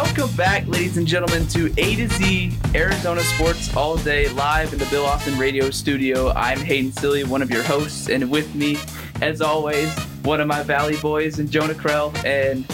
[0.00, 4.78] Welcome back, ladies and gentlemen, to A to Z Arizona Sports All Day live in
[4.78, 6.30] the Bill Austin Radio Studio.
[6.34, 8.78] I'm Hayden Silly, one of your hosts, and with me,
[9.22, 9.92] as always,
[10.22, 12.14] one of my Valley boys and Jonah Krell.
[12.24, 12.64] And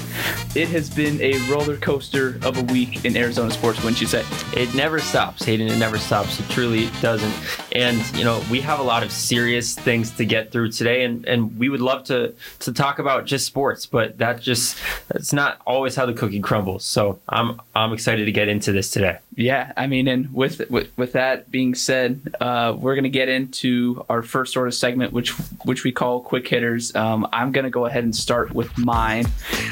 [0.55, 4.25] it has been a roller coaster of a week in Arizona sports, wouldn't you say?
[4.57, 5.69] It never stops, Hayden.
[5.69, 6.39] It never stops.
[6.41, 7.35] It truly doesn't.
[7.73, 11.25] And you know, we have a lot of serious things to get through today, and
[11.27, 14.77] and we would love to to talk about just sports, but that just
[15.09, 16.85] that's not always how the cookie crumbles.
[16.85, 19.18] So I'm I'm excited to get into this today.
[19.37, 24.04] Yeah, I mean, and with with, with that being said, uh, we're gonna get into
[24.09, 25.31] our first sort of segment, which
[25.65, 26.95] which we call quick hitters.
[26.95, 29.26] Um, I'm gonna go ahead and start with mine,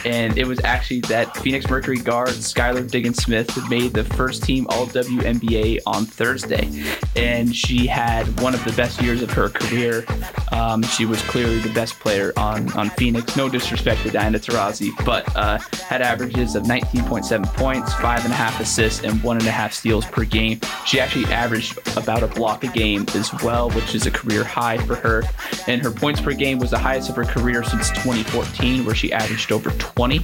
[0.04, 4.66] and it was actually that Phoenix Mercury guard Skylar Diggins Smith made the first team
[4.70, 6.68] All WNBA on Thursday,
[7.16, 10.04] and she had one of the best years of her career.
[10.50, 13.36] Um, she was clearly the best player on on Phoenix.
[13.36, 18.36] No disrespect to Diana Taurasi, but uh, had averages of 19.7 points, five and a
[18.36, 20.60] half assists, and one and a half steals per game.
[20.86, 24.78] She actually averaged about a block a game as well, which is a career high
[24.78, 25.22] for her.
[25.66, 29.12] And her points per game was the highest of her career since 2014, where she
[29.12, 30.21] averaged over 20.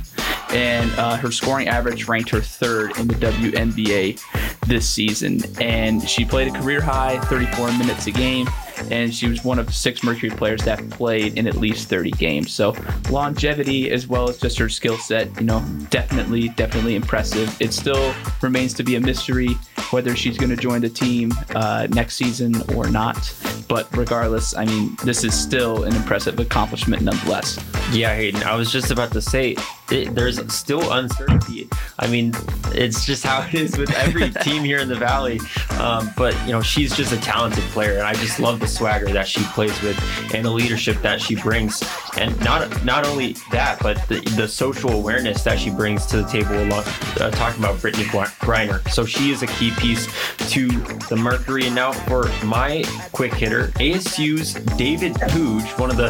[0.51, 4.21] And uh, her scoring average ranked her third in the WNBA
[4.67, 5.41] this season.
[5.61, 8.49] And she played a career high 34 minutes a game
[8.91, 12.53] and she was one of six Mercury players that played in at least 30 games.
[12.53, 12.75] So
[13.11, 17.55] longevity as well as just her skill set, you know, definitely, definitely impressive.
[17.61, 19.55] It still remains to be a mystery
[19.91, 23.35] whether she's going to join the team uh, next season or not.
[23.69, 27.59] But regardless, I mean, this is still an impressive accomplishment nonetheless.
[27.93, 29.57] Yeah, Hayden, I was just about to say
[29.91, 31.69] it, there's still uncertainty.
[31.99, 32.33] I mean,
[32.73, 35.41] it's just how it is with every team here in the Valley.
[35.79, 39.13] Um, but you know, she's just a talented player, and I just love the swagger
[39.13, 39.99] that she plays with
[40.35, 41.83] and the leadership that she brings.
[42.19, 46.29] And not not only that, but the, the social awareness that she brings to the
[46.29, 46.49] table.
[46.59, 46.85] Along
[47.21, 48.05] uh, talking about Brittney
[48.41, 50.07] Griner, so she is a key piece
[50.51, 50.69] to
[51.09, 51.67] the Mercury.
[51.67, 56.09] And now for my quick hitter, ASU's David Puig, one of the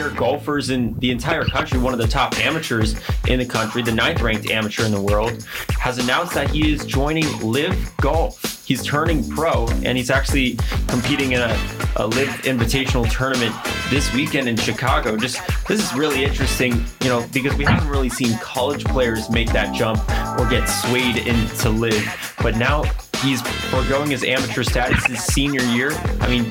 [0.00, 2.94] premier golfers in the entire country, one of the top amateurs
[3.28, 5.44] in the country, the ninth ranked amateur in the world,
[5.78, 8.64] has announced that he is joining LIV Golf.
[8.64, 10.56] He's turning pro and he's actually
[10.88, 11.52] competing in a,
[11.96, 13.54] a LIV Invitational tournament
[13.90, 15.16] this weekend in Chicago.
[15.16, 19.50] Just this is really interesting, you know, because we haven't really seen college players make
[19.52, 20.00] that jump
[20.38, 22.84] or get swayed into LIV, But now
[23.22, 25.92] he's foregoing his amateur status his senior year.
[26.20, 26.50] I mean,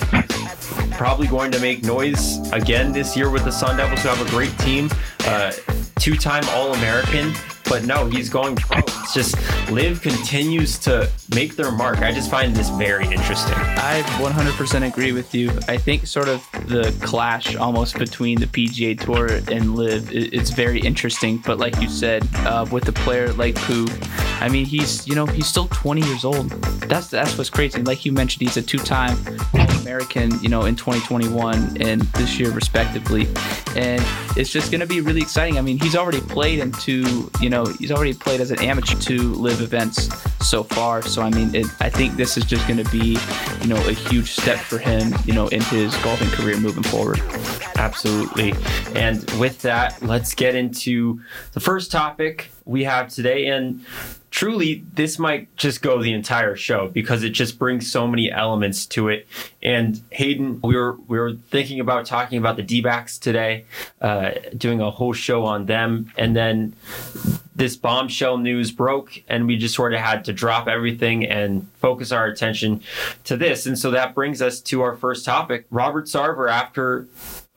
[0.92, 4.30] probably going to make noise again this year with the Sun Devils, who have a
[4.30, 4.90] great team.
[5.22, 5.52] Uh,
[6.00, 7.34] Two time All American,
[7.70, 8.80] but no, he's going pro.
[8.80, 9.36] It's just
[9.72, 12.00] LIV continues to make their mark.
[12.00, 13.54] I just find this very interesting.
[13.56, 15.52] I 100% agree with you.
[15.68, 20.80] I think sort of the clash almost between the PGA Tour and LIV it's very
[20.80, 21.38] interesting.
[21.46, 23.90] But like you said, uh, with a player like Puig,
[24.42, 26.50] I mean, he's you know he's still 20 years old.
[26.90, 27.82] That's that's what's crazy.
[27.82, 29.18] Like you mentioned, he's a two-time
[29.82, 33.28] American, you know, in 2021 and this year respectively,
[33.80, 34.04] and
[34.36, 35.58] it's just going to be really exciting.
[35.58, 39.34] I mean, he's already played into you know he's already played as an amateur to
[39.34, 40.10] LIV events
[40.46, 41.02] so far.
[41.02, 43.18] So I mean, it, I think this is just going to be
[43.62, 47.22] you know a huge step for him, you know, in his golfing career moving forward.
[47.78, 48.54] Absolutely.
[48.96, 51.22] And with that, let's get into
[51.54, 53.48] the first topic we have today.
[53.48, 53.86] And
[54.40, 58.86] truly, this might just go the entire show because it just brings so many elements
[58.86, 59.28] to it.
[59.62, 63.66] And Hayden, we were we were thinking about talking about the D-backs today,
[64.00, 66.74] uh, doing a whole show on them, and then
[67.54, 72.14] this bombshell news broke, and we just sort of had to drop everything and focus
[72.14, 72.82] our attention
[73.26, 73.66] to this.
[73.66, 75.66] And so that brings us to our first topic.
[75.70, 77.10] Robert Sarver, after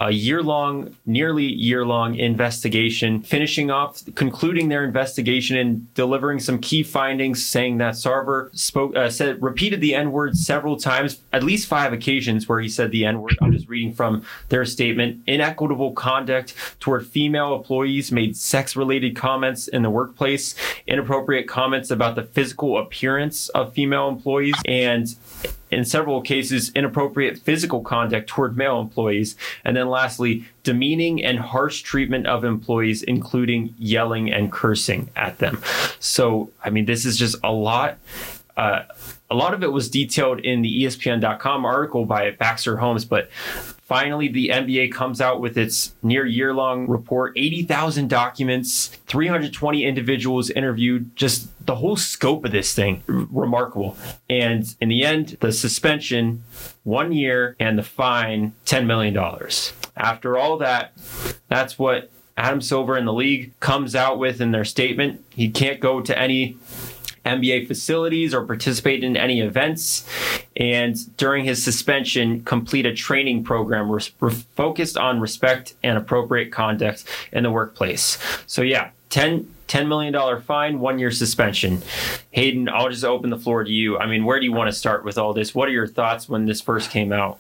[0.03, 6.59] a year long, nearly year long investigation, finishing off, concluding their investigation and delivering some
[6.59, 11.45] key findings, saying that Sarver spoke, uh, said, repeated the N word several times, at
[11.45, 13.37] least five occasions where he said the N word.
[13.41, 15.23] I'm just reading from their statement.
[15.27, 20.55] Inequitable conduct toward female employees made sex related comments in the workplace,
[20.87, 25.15] inappropriate comments about the physical appearance of female employees, and
[25.73, 29.37] in several cases, inappropriate physical conduct toward male employees.
[29.65, 35.63] And then lastly, demeaning and harsh treatment of employees, including yelling and cursing at them.
[35.99, 37.99] So, I mean, this is just a lot.
[38.57, 38.83] Uh,
[39.31, 43.31] a lot of it was detailed in the ESPN.com article by Baxter Holmes, but
[43.93, 50.49] finally the NBA comes out with its near year long report 80,000 documents, 320 individuals
[50.49, 53.99] interviewed, just the whole scope of this thing, r- remarkable.
[54.31, 56.43] And in the end, the suspension,
[56.85, 59.15] one year, and the fine, $10 million.
[59.95, 60.93] After all that,
[61.49, 65.23] that's what Adam Silver and the league comes out with in their statement.
[65.29, 66.57] He can't go to any
[67.25, 70.09] NBA facilities or participate in any events.
[70.57, 73.99] And during his suspension, complete a training program
[74.57, 78.19] focused on respect and appropriate conduct in the workplace.
[78.47, 81.83] So, yeah, 10, $10 million fine, one year suspension.
[82.31, 83.99] Hayden, I'll just open the floor to you.
[83.99, 85.55] I mean, where do you want to start with all this?
[85.55, 87.39] What are your thoughts when this first came out?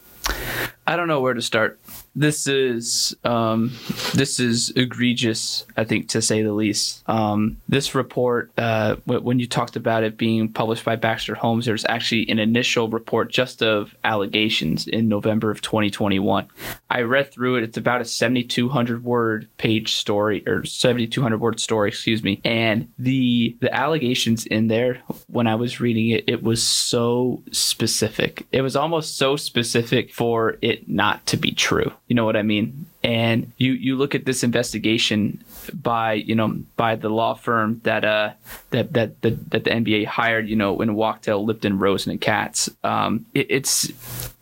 [0.87, 1.79] I don't know where to start
[2.14, 3.72] this is um,
[4.14, 7.02] this is egregious, I think, to say the least.
[7.08, 11.86] Um, this report, uh, when you talked about it being published by Baxter Holmes, there's
[11.86, 16.48] actually an initial report just of allegations in November of 2021.
[16.90, 17.64] I read through it.
[17.64, 22.40] It's about a 7,200 word page story or 7,200 word story, excuse me.
[22.44, 28.46] And the the allegations in there, when I was reading it, it was so specific.
[28.52, 31.92] It was almost so specific for it not to be true.
[32.08, 32.87] You know what I mean?
[33.02, 38.04] And you you look at this investigation by you know by the law firm that
[38.04, 38.32] uh
[38.70, 42.69] that that that, that the NBA hired you know in Wachtell, Lipton, Rosen, and Katz.
[42.84, 43.93] Um, it, it's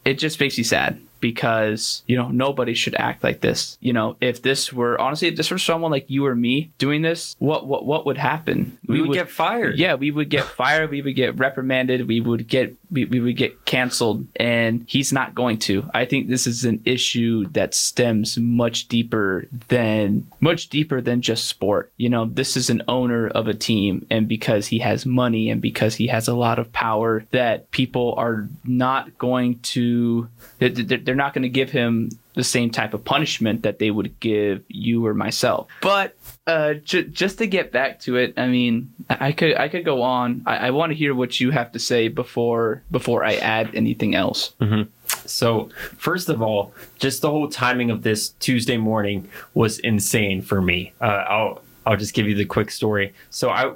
[0.05, 3.79] it just makes you sad because you know nobody should act like this.
[3.81, 7.03] You know if this were honestly if this were someone like you or me doing
[7.03, 8.79] this what what what would happen?
[8.87, 9.79] We, we would, would, get fired.
[9.79, 10.91] Yeah we would get fired.
[10.91, 12.09] We would get reprimanded.
[12.09, 15.89] We would get we, we would get canceled and he's not going to.
[15.95, 21.47] I think this is an issue that stems much deeper than much deeper than just
[21.47, 21.93] sport.
[21.97, 25.61] You know this is an owner of a team and because he has money and
[25.61, 30.29] because he has a lot of power that people are not going to
[30.59, 32.11] they're, they're not going to give him
[32.41, 35.69] the same type of punishment that they would give you or myself.
[35.83, 36.17] But
[36.47, 40.01] uh, j- just to get back to it, I mean, I could I could go
[40.01, 40.43] on.
[40.47, 44.15] I, I want to hear what you have to say before before I add anything
[44.15, 44.55] else.
[44.59, 44.89] Mm-hmm.
[45.29, 50.63] So, first of all, just the whole timing of this Tuesday morning was insane for
[50.63, 50.95] me.
[50.99, 53.15] Uh, I'll I'll just give you the quick story.
[53.31, 53.73] So I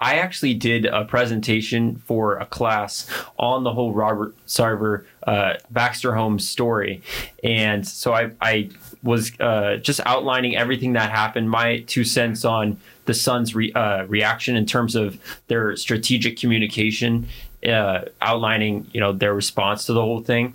[0.00, 3.08] I actually did a presentation for a class
[3.38, 7.02] on the whole Robert Sarver uh, Baxter Holmes story,
[7.42, 8.70] and so I I
[9.02, 14.04] was uh, just outlining everything that happened, my two cents on the Suns' re, uh,
[14.04, 15.18] reaction in terms of
[15.48, 17.26] their strategic communication,
[17.66, 20.54] uh, outlining you know their response to the whole thing,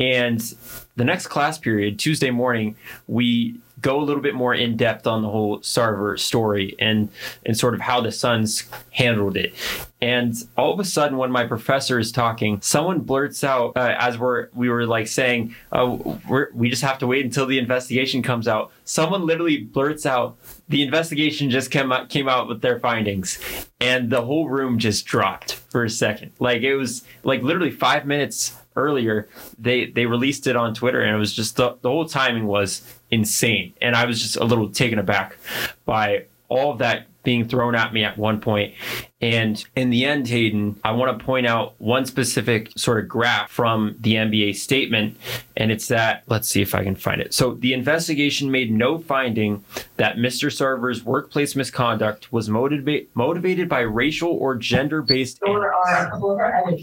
[0.00, 0.54] and
[0.96, 2.74] the next class period Tuesday morning
[3.06, 7.08] we go a little bit more in depth on the whole Sarver story and
[7.44, 9.54] and sort of how the Suns handled it.
[10.00, 14.18] And all of a sudden, when my professor is talking, someone blurts out uh, as
[14.18, 16.20] we're we were like saying, oh,
[16.54, 18.72] we just have to wait until the investigation comes out.
[18.84, 20.36] Someone literally blurts out,
[20.68, 23.38] the investigation just came out came out with their findings,
[23.80, 26.32] and the whole room just dropped for a second.
[26.38, 29.28] Like it was like literally five minutes earlier,
[29.58, 32.82] they they released it on Twitter, and it was just the, the whole timing was
[33.10, 35.36] insane, and I was just a little taken aback
[35.84, 38.74] by all of that being thrown at me at one point.
[39.20, 43.50] And in the end, Hayden, I want to point out one specific sort of graph
[43.50, 45.18] from the NBA statement.
[45.56, 47.34] And it's that, let's see if I can find it.
[47.34, 49.64] So the investigation made no finding
[49.96, 50.50] that Mr.
[50.52, 55.40] Sarver's workplace misconduct was motiva- motivated by racial or gender based.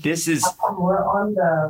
[0.04, 0.46] This is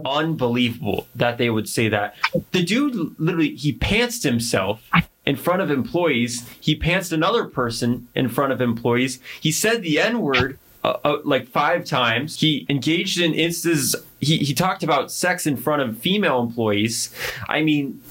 [0.03, 2.15] unbelievable that they would say that.
[2.51, 4.81] The dude literally, he pantsed himself
[5.25, 6.47] in front of employees.
[6.59, 9.19] He pantsed another person in front of employees.
[9.41, 12.39] He said the N word uh, uh, like five times.
[12.39, 13.95] He engaged in instances.
[14.19, 17.13] He, he talked about sex in front of female employees.
[17.49, 18.01] I mean,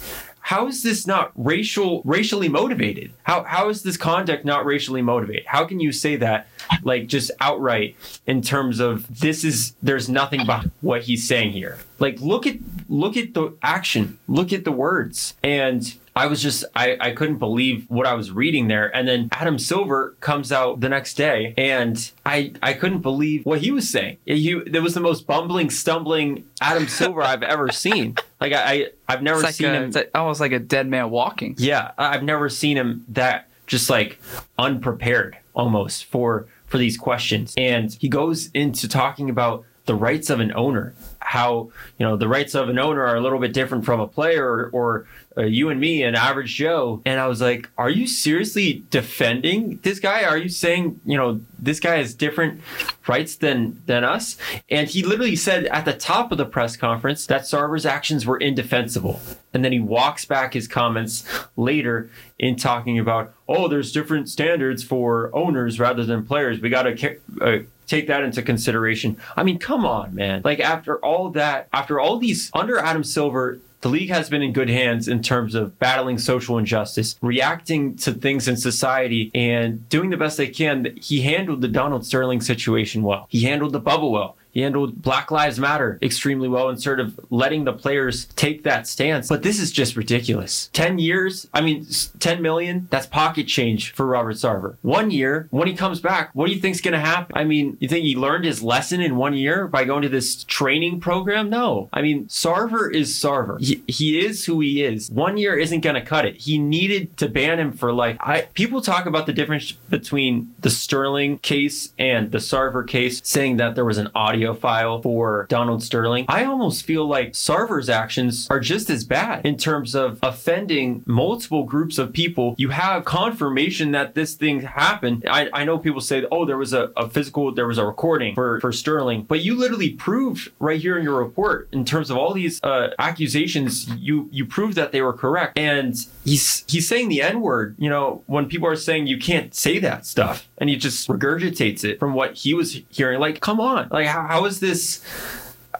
[0.41, 3.13] how is this not racial racially motivated?
[3.23, 5.47] How how is this conduct not racially motivated?
[5.47, 6.49] How can you say that
[6.83, 11.79] like just outright in terms of this is there's nothing behind what he's saying here.
[11.99, 12.57] Like look at
[12.89, 15.35] look at the action, look at the words.
[15.43, 18.95] And I was just I, I couldn't believe what I was reading there.
[18.95, 23.61] And then Adam Silver comes out the next day and I I couldn't believe what
[23.61, 24.19] he was saying.
[24.25, 28.17] He there was the most bumbling, stumbling Adam Silver I've ever seen.
[28.41, 30.87] Like I, I have never like seen a, him it's like, almost like a dead
[30.87, 31.55] man walking.
[31.57, 34.21] Yeah, I've never seen him that just like
[34.59, 37.55] unprepared almost for for these questions.
[37.57, 42.29] And he goes into talking about the rights of an owner how you know the
[42.29, 45.43] rights of an owner are a little bit different from a player or, or uh,
[45.43, 47.03] you and me, an average Joe.
[47.05, 50.23] And I was like, are you seriously defending this guy?
[50.23, 52.61] Are you saying, you know, this guy has different
[53.09, 54.37] rights than than us?
[54.71, 58.39] And he literally said at the top of the press conference that Sarver's actions were
[58.39, 59.21] indefensible.
[59.53, 61.25] And then he walks back his comments
[61.57, 66.61] later in talking about, oh, there's different standards for owners rather than players.
[66.61, 69.17] We got to uh, take that into consideration.
[69.37, 70.43] I mean, come on, man.
[70.45, 74.55] Like after all that, after all these under Adam Silver, the league has been in
[74.55, 80.09] good hands in terms of battling social injustice, reacting to things in society, and doing
[80.09, 80.97] the best they can.
[80.97, 83.27] He handled the Donald Sterling situation well.
[83.29, 84.37] He handled the bubble well.
[84.55, 88.87] He handled Black Lives Matter extremely well and sort of letting the players take that
[88.87, 89.29] stance.
[89.29, 90.71] But this is just ridiculous.
[90.73, 91.87] 10 years, I mean,
[92.21, 94.77] 10 million, that's pocket change for Robert Sarver.
[94.83, 97.37] One year, when he comes back, what do you think's going to happen?
[97.37, 100.45] I mean, you think he learned his lesson in one year by going to this
[100.45, 101.51] training program?
[101.51, 101.89] No.
[101.93, 103.61] I mean, Sarver is Sarver.
[103.61, 105.11] He, he is who he is.
[105.11, 106.37] One year isn't going to cut it.
[106.37, 108.17] He needed to ban him for life.
[108.21, 113.57] I, people talk about the difference between the Sterling case and the Sarver case, saying
[113.57, 118.47] that there was an audio file for Donald Sterling, I almost feel like Sarver's actions
[118.51, 122.55] are just as bad in terms of offending multiple groups of people.
[122.59, 125.25] You have confirmation that this thing happened.
[125.31, 128.35] I, I know people say, oh, there was a, a physical, there was a recording
[128.35, 132.17] for, for Sterling, but you literally proved right here in your report in terms of
[132.17, 135.59] all these uh, accusations, you you proved that they were correct.
[135.59, 137.77] And he's he's saying the N word.
[137.79, 141.85] You know, when people are saying you can't say that stuff, and he just regurgitates
[141.85, 143.21] it from what he was hearing.
[143.21, 145.05] Like, come on, like how, how is this?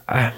[0.07, 0.31] Uh,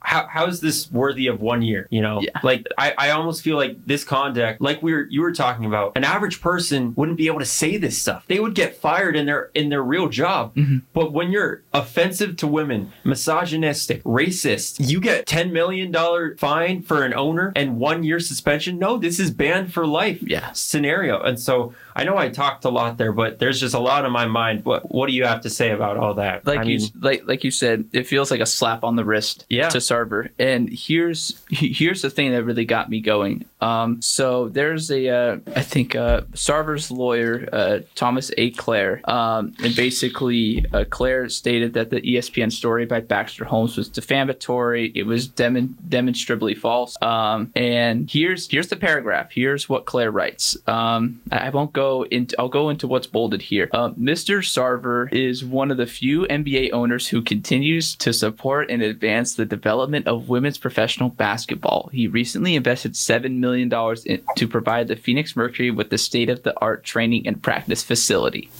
[0.00, 1.88] how, how is this worthy of one year?
[1.90, 2.30] You know, Yeah.
[2.44, 5.92] like I, I almost feel like this conduct, like we were you were talking about,
[5.96, 8.24] an average person wouldn't be able to say this stuff.
[8.28, 10.56] They would get fired in their in their real job.
[10.94, 17.02] But when you're offensive to women, misogynistic, racist, you get ten million dollar fine for
[17.04, 18.78] an owner and one year suspension.
[18.78, 20.22] No, this is banned for life.
[20.22, 20.52] Yeah.
[20.52, 21.20] Scenario.
[21.20, 24.12] And so I know I talked a lot there, but there's just a lot on
[24.12, 24.64] my mind.
[24.64, 26.46] What what do you have to say about all that?
[26.46, 29.04] like I you mean, like like you said, it feels like a slap on the
[29.04, 29.68] wrist Yeah.
[29.70, 30.28] to Sarver.
[30.38, 33.44] And here's here's the thing that really got me going.
[33.60, 38.50] Um, so there's a uh, I think uh, Sarver's lawyer uh, Thomas A.
[38.50, 43.88] Clare, um, and basically uh, Clare stated that the ESPN story by Baxter Holmes was
[43.88, 44.92] defamatory.
[44.94, 46.96] It was demon- demonstrably false.
[47.00, 49.30] Um, and here's here's the paragraph.
[49.32, 50.56] Here's what Clare writes.
[50.66, 52.34] Um, I won't go into.
[52.38, 53.68] I'll go into what's bolded here.
[53.72, 54.38] Uh, Mr.
[54.38, 59.44] Sarver is one of the few NBA owners who continues to support and advance the
[59.44, 61.90] development of women's professional basketball.
[61.92, 67.26] He recently invested seven million dollars to provide the Phoenix Mercury with the state-of-the-art training
[67.26, 68.50] and practice facility.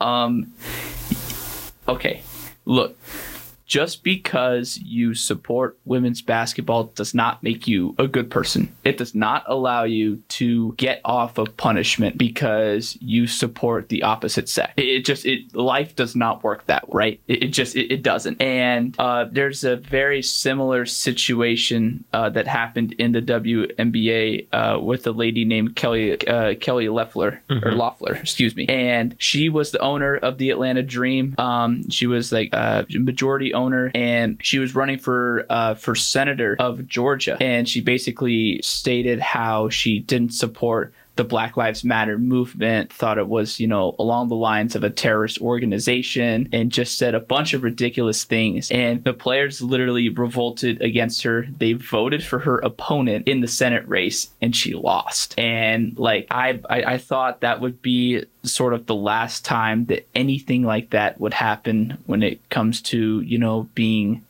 [0.00, 0.52] Um.
[1.86, 2.22] Okay,
[2.64, 2.96] look
[3.74, 8.72] just because you support women's basketball does not make you a good person.
[8.84, 14.48] It does not allow you to get off of punishment because you support the opposite
[14.48, 14.72] sex.
[14.76, 17.20] It, just it life does not work that way, right?
[17.26, 18.40] It, it just it, it doesn't.
[18.40, 25.04] And uh, there's a very similar situation uh, that happened in the WNBA uh, with
[25.08, 29.80] a lady named Kelly uh, Kelly Loeffler or Loeffler, excuse me, and she was the
[29.80, 31.34] owner of the Atlanta Dream.
[31.38, 33.63] Um, she was like a majority owner,
[33.94, 39.68] and she was running for uh, for senator of Georgia, and she basically stated how
[39.68, 44.36] she didn't support the Black Lives Matter movement, thought it was, you know, along the
[44.36, 48.70] lines of a terrorist organization, and just said a bunch of ridiculous things.
[48.70, 51.46] And the players literally revolted against her.
[51.58, 55.38] They voted for her opponent in the Senate race, and she lost.
[55.38, 60.06] And like I, I, I thought that would be sort of the last time that
[60.14, 64.24] anything like that would happen when it comes to, you know, being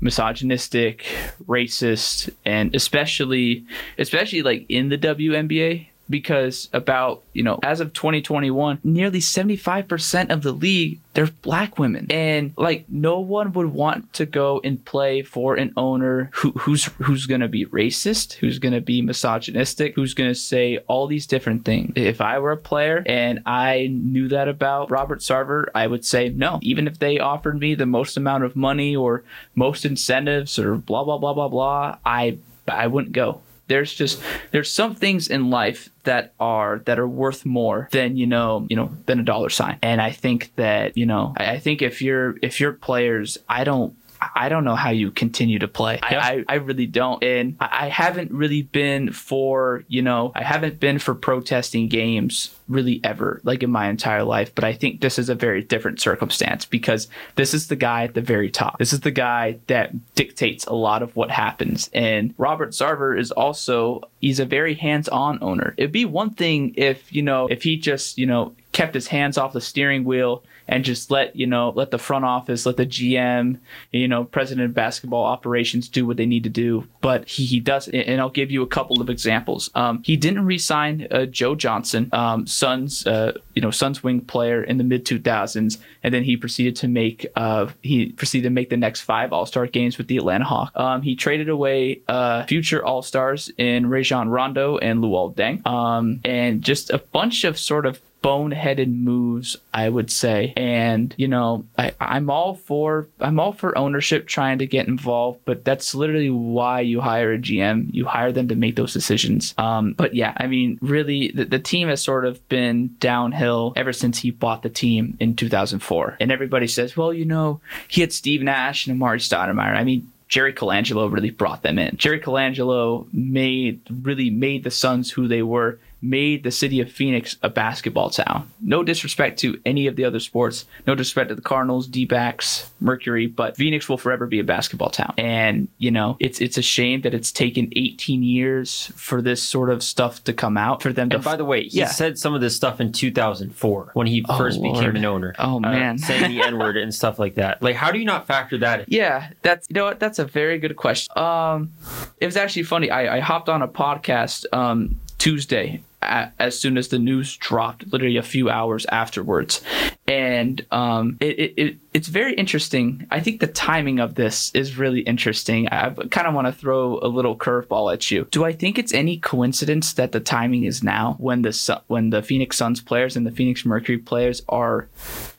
[0.00, 1.04] misogynistic,
[1.46, 3.64] racist, and especially
[3.98, 10.42] especially like in the WNBA because about, you know, as of 2021, nearly 75% of
[10.42, 12.06] the league they're black women.
[12.10, 16.84] And like no one would want to go and play for an owner who, who's
[16.84, 21.08] who's going to be racist, who's going to be misogynistic, who's going to say all
[21.08, 21.92] these different things.
[21.96, 26.28] If I were a player and I knew that about Robert Sarver, I would say
[26.28, 26.60] no.
[26.62, 29.24] Even if they offered me the most amount of money or
[29.56, 32.38] most incentives or blah blah blah blah blah, I
[32.68, 34.20] I wouldn't go there's just
[34.50, 38.76] there's some things in life that are that are worth more than you know you
[38.76, 39.78] know than a dollar sign.
[39.82, 43.64] And i think that you know i, I think if you're if you're players i
[43.64, 45.98] don't I don't know how you continue to play.
[46.02, 47.22] I, I, I really don't.
[47.22, 52.54] And I, I haven't really been for, you know, I haven't been for protesting games
[52.68, 54.54] really ever, like in my entire life.
[54.54, 58.14] But I think this is a very different circumstance because this is the guy at
[58.14, 58.78] the very top.
[58.78, 61.88] This is the guy that dictates a lot of what happens.
[61.92, 65.74] And Robert Sarver is also, he's a very hands on owner.
[65.76, 69.38] It'd be one thing if, you know, if he just, you know, kept his hands
[69.38, 72.86] off the steering wheel and just let you know let the front office let the
[72.86, 73.58] gm
[73.92, 76.86] you know president of basketball operations do what they need to do.
[77.00, 79.70] But he, he does and i'll give you a couple of examples.
[79.74, 84.62] Um, he didn't re-sign uh, joe johnson um, suns uh, you know suns wing player
[84.62, 88.70] in the mid 2000s and then he proceeded to make uh, he proceeded to make
[88.70, 90.72] the next five all-star games with the atlanta hawks.
[90.74, 95.66] Um, he traded away uh, future all-stars in Rajon rondo and luol deng.
[95.66, 100.52] Um, and just a bunch of sort of boneheaded moves, I would say.
[100.58, 105.38] And you know, I, I'm all for I'm all for ownership trying to get involved,
[105.44, 107.94] but that's literally why you hire a GM.
[107.94, 109.54] You hire them to make those decisions.
[109.56, 113.92] Um, but yeah, I mean, really, the, the team has sort of been downhill ever
[113.92, 116.16] since he bought the team in 2004.
[116.18, 119.76] And everybody says, well, you know, he had Steve Nash and Amar'e Stoudemire.
[119.76, 121.96] I mean, Jerry Colangelo really brought them in.
[121.96, 127.36] Jerry Colangelo made really made the Suns who they were made the city of Phoenix
[127.42, 128.50] a basketball town.
[128.60, 133.26] No disrespect to any of the other sports, no disrespect to the Cardinals, D-backs, Mercury,
[133.26, 135.12] but Phoenix will forever be a basketball town.
[135.18, 139.70] And, you know, it's it's a shame that it's taken 18 years for this sort
[139.70, 141.88] of stuff to come out for them to And by the way, he Yeah.
[141.88, 145.34] said some of this stuff in 2004 when he Oh, first became an owner.
[145.38, 145.98] Oh, Uh, man.
[146.08, 147.60] saying the N word and stuff like that.
[147.62, 148.80] Like, how do you not factor that?
[148.80, 148.86] in?
[148.88, 151.16] Yeah, that's you know what that's a very good question.
[151.18, 151.72] Um,
[152.20, 152.90] it was actually funny.
[152.90, 158.16] I, I hopped on a podcast um Tuesday as soon as the news dropped, literally
[158.16, 159.62] a few hours afterwards,
[160.06, 163.06] and um it, it, it it's very interesting.
[163.10, 165.68] I think the timing of this is really interesting.
[165.68, 168.26] I kind of want to throw a little curveball at you.
[168.30, 172.22] Do I think it's any coincidence that the timing is now when the when the
[172.22, 174.88] Phoenix Suns players and the Phoenix Mercury players are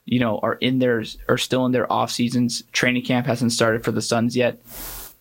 [0.09, 2.63] you know, are in their are still in their off seasons.
[2.71, 4.59] Training camp hasn't started for the Suns yet.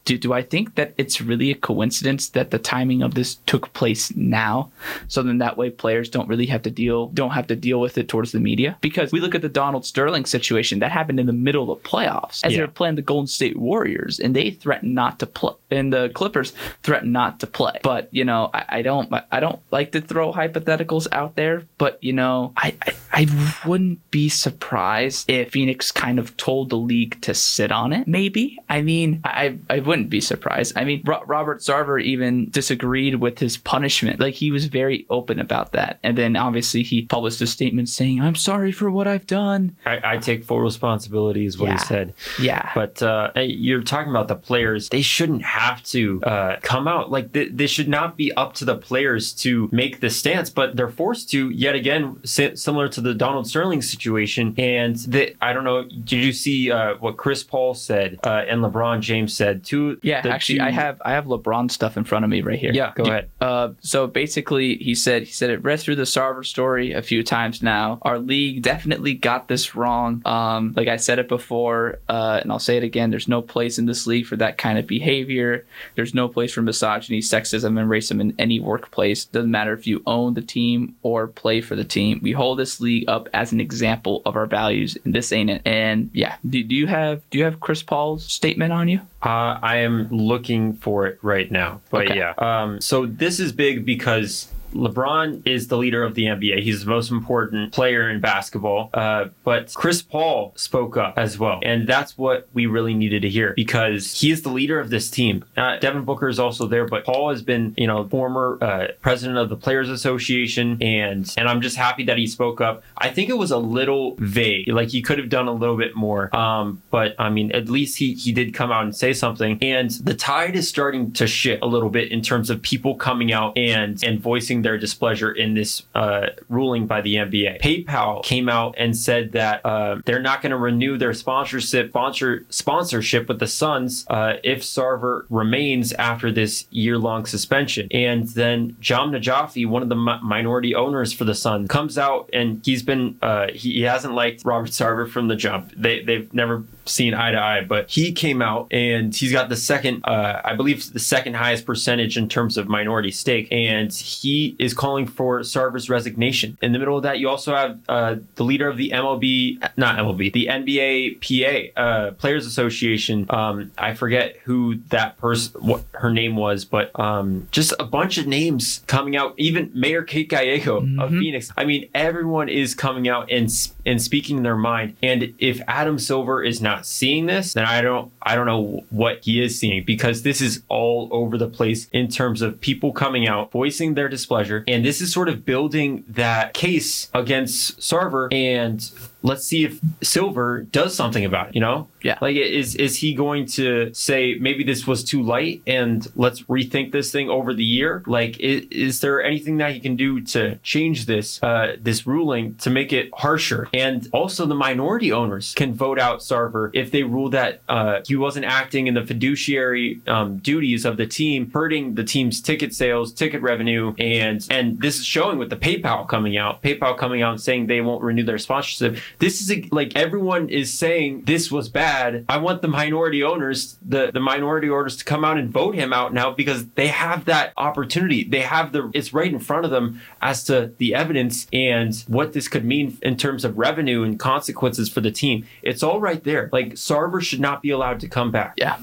[0.04, 3.70] Do, do I think that it's really a coincidence that the timing of this took
[3.74, 4.70] place now,
[5.06, 7.98] so then that way players don't really have to deal don't have to deal with
[7.98, 8.78] it towards the media?
[8.80, 11.88] Because we look at the Donald Sterling situation that happened in the middle of the
[11.88, 12.62] playoffs as they Yeah.
[12.62, 16.52] were playing the Golden State Warriors, and they threatened not to play, and the Clippers
[16.82, 17.78] threatened not to play.
[17.82, 22.02] But you know, I, I don't I don't like to throw hypotheticals out there, but
[22.02, 27.20] you know, I, I I wouldn't be surprised if Phoenix kind of told the league
[27.22, 28.08] to sit on it.
[28.08, 28.58] Maybe.
[28.70, 30.72] I mean, I I wouldn't be surprised.
[30.76, 34.20] I mean, Ro- Robert Sarver even disagreed with his punishment.
[34.20, 38.20] Like he was very open about that, and then obviously he published a statement saying,
[38.20, 41.72] "I'm sorry for what I've done." I, I take full responsibility, is what Yeah.
[41.74, 42.14] he said.
[42.40, 42.70] Yeah.
[42.74, 44.88] But uh, you're talking about the players.
[44.88, 47.10] They shouldn't have to uh, come out.
[47.10, 50.76] Like, th- this should not be up to the players to make the stance, but
[50.76, 54.54] they're forced to, yet again, si- similar to the Donald Sterling situation.
[54.58, 58.62] And the, I don't know, did you see uh, what Chris Paul said uh, and
[58.62, 59.64] LeBron James said?
[59.78, 62.58] Two, Yeah, actually, two- I have I have LeBron stuff in front of me right
[62.58, 62.72] here.
[62.72, 63.30] Yeah, go ahead.
[63.40, 67.22] Uh, so basically, he said he said it read through the Sarver story a few
[67.22, 67.98] times now.
[68.02, 70.22] Our league definitely got this wrong.
[70.24, 73.10] Um, like I said it before, uh, and I'll say it again.
[73.10, 75.64] There's no place in this league for that kind of behavior.
[75.94, 79.24] There's no place for misogyny, sexism, and racism in any workplace.
[79.24, 82.20] Doesn't matter if you own the team or play for the team.
[82.22, 85.62] We hold this league up as an example of our values, and this ain't it.
[85.64, 89.00] And yeah, do, do you have do you have Chris Paul's statement on you?
[89.22, 91.80] Uh, I am looking for it right now.
[91.90, 92.18] But Okay.
[92.18, 92.34] yeah.
[92.38, 96.62] Um, so this is big because LeBron is the leader of the NBA.
[96.62, 98.90] He's the most important player in basketball.
[98.92, 101.60] Uh, but Chris Paul spoke up as well.
[101.62, 105.10] And that's what we really needed to hear because he is the leader of this
[105.10, 105.44] team.
[105.56, 109.38] Uh, Devin Booker is also there, but Paul has been, you know, former uh, president
[109.38, 110.82] of the Players Association.
[110.82, 112.82] And, and I'm just happy that he spoke up.
[112.96, 114.68] I think it was a little vague.
[114.68, 116.34] Like he could have done a little bit more.
[116.36, 119.58] Um, but I mean, at least he, he did come out and say something.
[119.62, 123.32] And the tide is starting to shift a little bit in terms of people coming
[123.32, 127.60] out and, and voicing their displeasure in this uh, ruling by the NBA.
[127.60, 132.46] PayPal came out and said that uh, they're not going to renew their sponsorship sponsor
[132.50, 137.88] sponsorship with the Suns uh, if Sarver remains after this year long suspension.
[137.90, 142.30] And then Jahm Najafi, one of the mi- minority owners for the Suns, comes out
[142.32, 145.72] and he's been uh, he, he hasn't liked Robert Sarver from the jump.
[145.76, 149.56] They they've never seen eye to eye, but he came out and he's got the
[149.56, 154.47] second, uh, I believe, the second highest percentage in terms of minority stake, and he
[154.58, 156.56] is calling for Sarver's resignation.
[156.62, 159.98] In the middle of that, you also have uh, the leader of the MLB, not
[159.98, 163.26] MLB, the NBA PA uh, Players Association.
[163.30, 168.18] Um, I forget who that person, what her name was, but um, just a bunch
[168.18, 169.34] of names coming out.
[169.36, 171.18] Even Mayor Kate Gallego of Mhm.
[171.20, 171.52] Phoenix.
[171.56, 173.48] I mean, everyone is coming out and
[173.86, 174.96] and speaking their mind.
[175.02, 179.24] And if Adam Silver is not seeing this, then I don't I don't know what
[179.24, 183.26] he is seeing because this is all over the place in terms of people coming
[183.26, 184.64] out voicing their displeasure displeasure.
[184.66, 188.90] And this is sort of building that case against Sarver and
[189.22, 191.88] let's see if Silver does something about it, you know?
[192.02, 192.18] Yeah.
[192.20, 196.92] Like is is he going to say maybe this was too light and let's rethink
[196.92, 198.02] this thing over the year?
[198.06, 202.54] Like is, is there anything that he can do to change this uh this ruling
[202.56, 203.68] to make it harsher?
[203.74, 208.16] And also the minority owners can vote out Sarver if they rule that uh he
[208.16, 213.12] wasn't acting in the fiduciary um, duties of the team, hurting the team's ticket sales,
[213.12, 216.62] ticket revenue, and and this is showing with the PayPal coming out.
[216.62, 218.98] PayPal coming out and saying they won't renew their sponsorship.
[219.18, 222.24] This is a, like everyone is saying this was bad.
[222.28, 225.92] I want the minority owners, the the minority owners, to come out and vote him
[225.92, 228.24] out now because they have that opportunity.
[228.24, 232.32] They have the it's right in front of them as to the evidence and what
[232.32, 235.46] this could mean in terms of revenue and consequences for the team.
[235.62, 236.48] It's all right there.
[236.52, 238.54] Like Sarver should not be allowed to come back.
[238.56, 238.78] Yeah,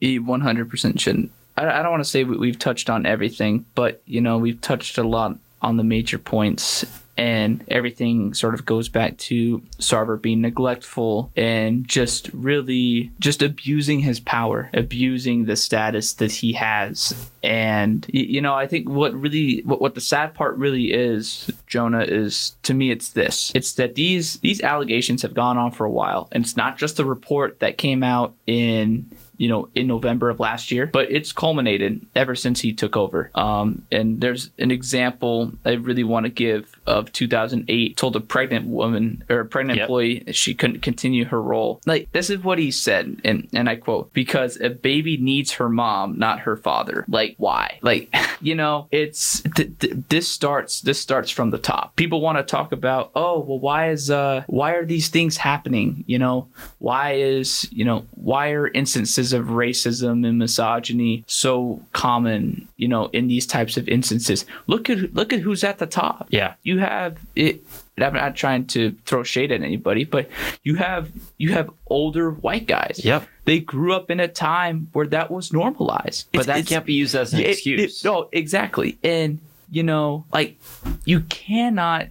[0.00, 1.30] he 100% shouldn't.
[1.56, 4.98] I, don't want to say we- we've touched on everything, but you know we've touched
[4.98, 6.84] a lot on the major points,
[7.16, 14.00] and everything sort of goes back to Sarver being neglectful and just really just abusing
[14.00, 17.30] his power, abusing the status that he has.
[17.42, 22.02] And you know, I think what really what, what the sad part really is, Jonah,
[22.02, 23.52] is to me it's this.
[23.54, 26.28] It's that these these allegations have gone on for a while.
[26.32, 29.10] And it's not just the report that came out in
[29.44, 33.30] you know, in November of last year, but it's culminated ever since he took over.
[33.34, 37.94] Um, and there's an example I really want to give of 2008.
[37.98, 39.84] Told a pregnant woman or a pregnant Yep.
[39.84, 41.80] employee she couldn't continue her role.
[41.84, 45.68] Like this is what he said, and and I quote: "Because a baby needs her
[45.68, 47.04] mom, not her father.
[47.06, 47.78] Like why?
[47.82, 48.08] Like
[48.40, 51.96] you know, it's th- th- this starts this starts from the top.
[51.96, 56.04] People want to talk about, oh well, why is uh why are these things happening?
[56.06, 62.66] You know, why is you know why are instances of racism and misogyny so common
[62.76, 66.26] you know in these types of instances look at look at who's at the top
[66.30, 66.54] Yeah.
[66.62, 67.62] you have it
[67.98, 70.28] i'm not trying to throw shade at anybody but
[70.62, 73.28] you have you have older white guys Yep.
[73.44, 76.94] they grew up in a time where that was normalized But It's- that can't be
[76.94, 78.04] used as an it- it- excuse.
[78.04, 78.98] no, exactly.
[79.04, 79.38] And
[79.74, 80.56] you know, like
[81.04, 82.06] you cannot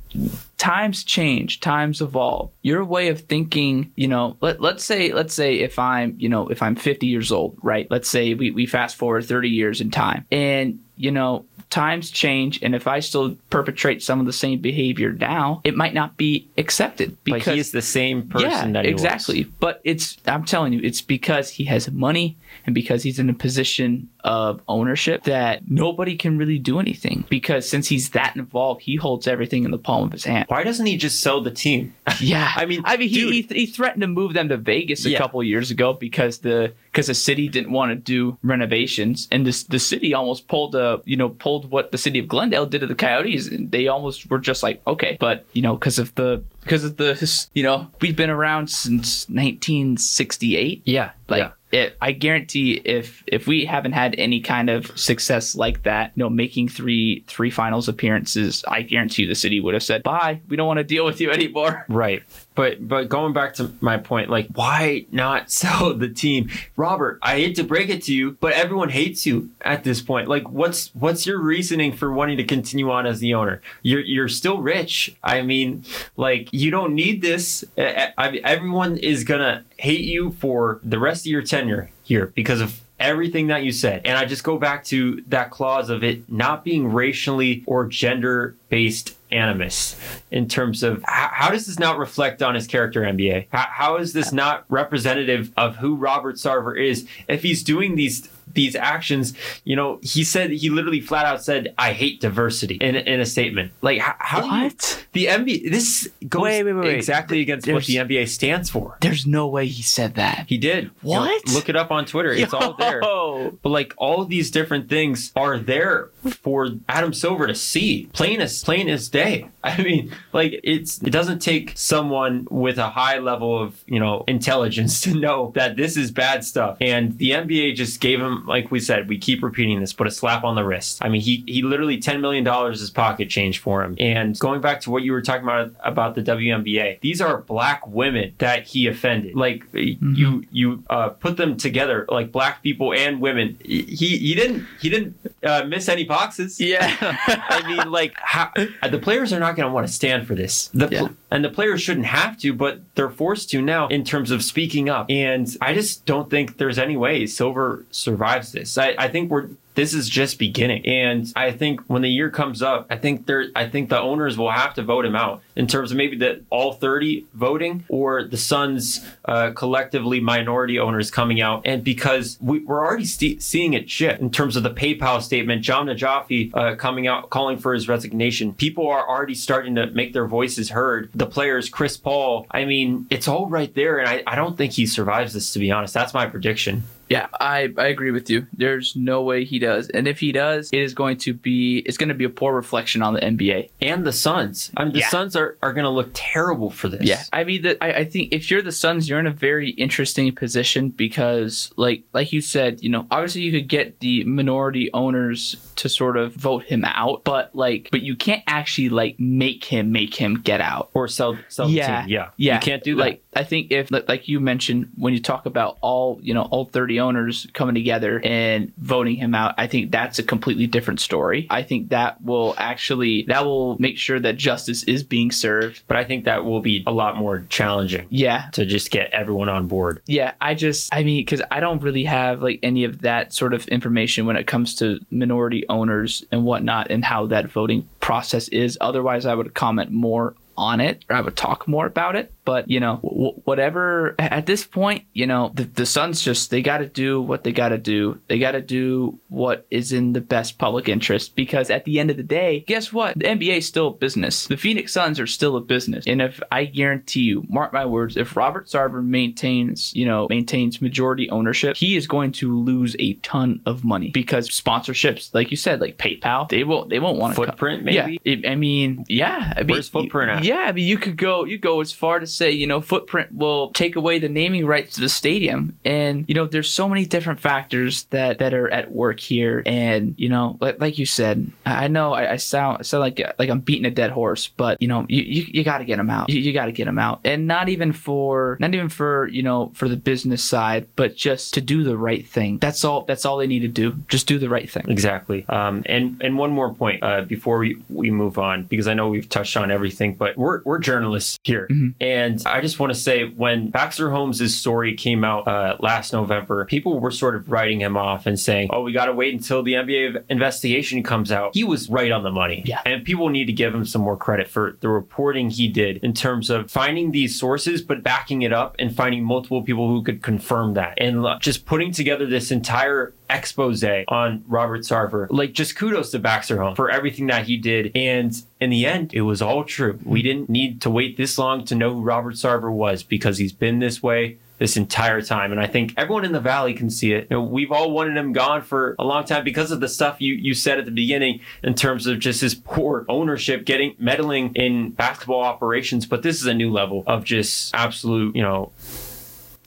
[0.57, 2.51] times change, times evolve.
[2.61, 6.49] Your way of thinking, you know, let, let's say let's say if I'm, you know,
[6.49, 7.87] if I'm 50 years old, right?
[7.89, 10.25] Let's say we, we fast forward 30 years in time.
[10.29, 15.13] And, you know, times change and if I still perpetrate some of the same behavior
[15.13, 18.93] now, it might not be accepted but he is the same person yeah, that he
[18.93, 19.01] was.
[19.01, 19.43] exactly.
[19.59, 23.33] But it's I'm telling you, it's because he has money and because he's in a
[23.33, 27.25] position of ownership that nobody can really do anything.
[27.29, 30.45] Because since he's that involved, he holds everything in the palm of his hand.
[30.47, 31.93] Why doesn't he just sell the team?
[32.19, 35.09] Yeah, I mean, I mean, he, he, he threatened to move them to Vegas a
[35.11, 35.17] Yeah.
[35.17, 39.63] couple years ago because the because the city didn't want to do renovations, and this
[39.63, 42.87] the city almost pulled a you know pulled what the city of Glendale did to
[42.87, 46.43] the Coyotes, and they almost were just like okay, but you know because of the
[46.61, 51.11] because of the you know we've been around since 1968, Yeah.
[51.27, 51.39] like.
[51.39, 51.51] yeah.
[51.73, 56.21] It, I guarantee if if we haven't had any kind of success like that, you
[56.23, 60.39] know, making three three finals appearances, I guarantee you the city would have said bye.
[60.47, 61.83] We don't want to deal with you anymore.
[61.89, 62.21] Right.
[62.55, 66.49] But but going back to my point, like why not sell the team?
[66.75, 70.27] Robert, I hate to break it to you, but everyone hates you at this point.
[70.27, 73.61] Like what's what's your reasoning for wanting to continue on as the owner?
[73.81, 75.15] You're you're still rich.
[75.23, 75.83] I mean,
[76.15, 77.63] like you don't need this.
[77.77, 82.61] I, I, everyone is to hate you for the rest of your tenure here because
[82.61, 84.01] of everything that you said.
[84.05, 88.55] And I just go back to that clause of it not being racially or gender
[88.69, 89.95] based animus
[90.31, 93.47] in terms of how, how does this not reflect on his character NBA?
[93.51, 98.27] How, how is this not representative of who Robert Sarver is if he's doing these
[98.53, 102.95] these actions, you know, he said he literally flat out said, "I hate diversity" in,
[102.95, 103.71] in a statement.
[103.81, 105.05] Like, how, how do you- What?
[105.13, 105.71] the NBA?
[105.71, 108.97] This goes Wait, wait, wait, exactly against what the NBA stands for.
[109.01, 110.45] There's no way he said that.
[110.47, 110.85] He did.
[111.03, 111.47] You know, What?
[111.49, 112.31] look it up on Twitter.
[112.31, 113.01] It's all there.
[113.01, 116.09] But like all of these different things are there
[116.41, 119.49] for Adam Silver to see, plain as plain as day.
[119.63, 124.23] I mean, like it's it doesn't take someone with a high level of you know
[124.27, 126.77] intelligence to know that this is bad stuff.
[126.81, 130.11] And the NBA just gave him, like we said, we keep repeating this, but a
[130.11, 130.99] slap on the wrist.
[131.01, 133.95] I mean, he he literally ten million dollars is pocket change for him.
[133.99, 137.85] And going back to what you were talking about about the WNBA, these are black
[137.87, 139.35] women that he offended.
[139.35, 143.57] Like you you uh, put them together, like black people and women.
[143.63, 146.59] He he didn't he didn't uh, miss any boxes.
[146.59, 146.95] Yeah.
[147.27, 148.51] I mean, like, how,
[148.89, 150.67] the players are not going to want to stand for this.
[150.73, 151.07] The pl- Yeah.
[151.33, 154.87] And the players shouldn't have to, but they're forced to now in terms of speaking
[154.87, 155.07] up.
[155.09, 158.77] And I just don't think there's any way Silver survives this.
[158.77, 160.85] I, I think we're this is just beginning.
[160.85, 164.37] And I think when the year comes up, I think there I think the owners
[164.37, 168.23] will have to vote him out in terms of maybe the all 30 voting or
[168.23, 171.61] the Suns uh, collectively minority owners coming out.
[171.65, 175.63] And because we, are already st- seeing it shift in terms of the PayPal statement,
[175.63, 178.53] Jahm Najafi uh, coming out calling for his resignation.
[178.53, 181.09] People are already starting to make their voices heard.
[181.13, 183.99] The players, Chris Paul, I mean, it's all right there.
[183.99, 185.93] And I, I don't think he survives this, to be honest.
[185.93, 186.83] That's my prediction.
[187.13, 188.47] Yeah, I, I agree with you.
[188.53, 189.89] There's no way he does.
[189.89, 192.53] And if he does, it is going to be it's going to be a poor
[192.53, 193.69] reflection on the NBA.
[193.81, 194.71] And the Suns.
[194.75, 195.09] I mean the yeah.
[195.09, 197.03] Suns are, are going to look terrible for this.
[197.03, 197.23] Yeah.
[197.31, 200.33] I mean the, I, I think if you're the Suns, you're in a very interesting
[200.33, 205.55] position because like like you said, you know, obviously you could get the minority owners
[205.75, 209.91] to sort of vote him out, but like but you can't actually like make him
[209.91, 210.89] make him get out.
[210.93, 212.13] Or sell sell yeah, the team.
[212.13, 212.29] Yeah.
[212.37, 212.55] Yeah.
[212.55, 213.01] You can't do that.
[213.01, 216.65] Like I think if like you mentioned when you talk about all, you know, all
[216.65, 221.47] 30 owners coming together and voting him out, I think that's a completely different story.
[221.49, 225.83] I think that will actually that will make sure that justice is being served.
[225.87, 228.07] But I think that will be a lot more challenging.
[228.09, 228.49] Yeah.
[228.53, 230.01] To just get everyone on board.
[230.05, 233.53] Yeah, I just I mean cuz I don't really have like any of that sort
[233.53, 238.47] of information when it comes to minority owners and whatnot and how that voting process
[238.49, 238.77] is.
[238.81, 242.32] Otherwise, I would comment more on it or I would talk more about it.
[242.45, 244.15] But you know, w- whatever.
[244.19, 247.51] At this point, you know, the, the Suns just they got to do what they
[247.51, 248.19] got to do.
[248.27, 252.09] They got to do what is in the best public interest because at the end
[252.09, 253.17] of the day, guess what?
[253.17, 254.47] The NBA is still a business.
[254.47, 258.17] The Phoenix Suns are still a business, and if I guarantee you, mark my words,
[258.17, 263.13] if Robert Sarver maintains, you know, maintains majority ownership, he is going to lose a
[263.15, 267.35] ton of money because sponsorships, like you said, like PayPal, they won't they won't want
[267.35, 267.79] to footprint.
[267.79, 267.85] Come.
[267.85, 268.19] Maybe.
[268.23, 269.53] Yeah, I mean, yeah.
[269.55, 270.43] I mean, Where's footprint at?
[270.43, 273.33] Yeah, I mean, you could go you go as far to say, you know, footprint
[273.33, 275.77] will take away the naming rights to the stadium.
[275.85, 279.63] And, you know, there's so many different factors that, that are at work here.
[279.65, 283.21] And, you know, like, like you said, I know I, I sound, I sound like,
[283.39, 285.97] like I'm beating a dead horse, but, you know, you, you, you got to get
[285.97, 286.29] them out.
[286.29, 287.21] You, you got to get them out.
[287.23, 291.53] And not even for, not even for, you know, for the business side, but just
[291.55, 292.57] to do the right thing.
[292.57, 293.93] That's all, that's all they need to do.
[294.07, 294.85] Just do the right thing.
[294.89, 295.45] Exactly.
[295.49, 299.09] Um, and, and one more point, uh, before we, we move on, because I know
[299.09, 301.67] we've touched on everything, but we're, we're journalists here.
[301.69, 301.89] Mm-hmm.
[302.01, 306.65] And I just want to say when Baxter Holmes' story came out uh, last November,
[306.65, 309.63] people were sort of writing him off and saying, oh, we got to wait until
[309.63, 311.53] the NBA investigation comes out.
[311.53, 312.63] He was right on the money.
[312.65, 312.81] Yeah.
[312.85, 316.13] And people need to give him some more credit for the reporting he did in
[316.13, 320.21] terms of finding these sources, but backing it up and finding multiple people who could
[320.21, 320.97] confirm that.
[320.97, 325.27] And just putting together this entire expose on Robert Sarver.
[325.29, 327.91] Like, just kudos to Baxter Holmes for everything that he did.
[327.95, 329.99] And in the end, it was all true.
[330.03, 333.53] We didn't need to wait this long to know who Robert Sarver was because he's
[333.53, 335.51] been this way this entire time.
[335.51, 337.27] And I think everyone in the valley can see it.
[337.29, 340.21] You know, we've all wanted him gone for a long time because of the stuff
[340.21, 344.53] you, you said at the beginning in terms of just his poor ownership, getting meddling
[344.55, 346.05] in basketball operations.
[346.05, 348.71] But this is a new level of just absolute, you know,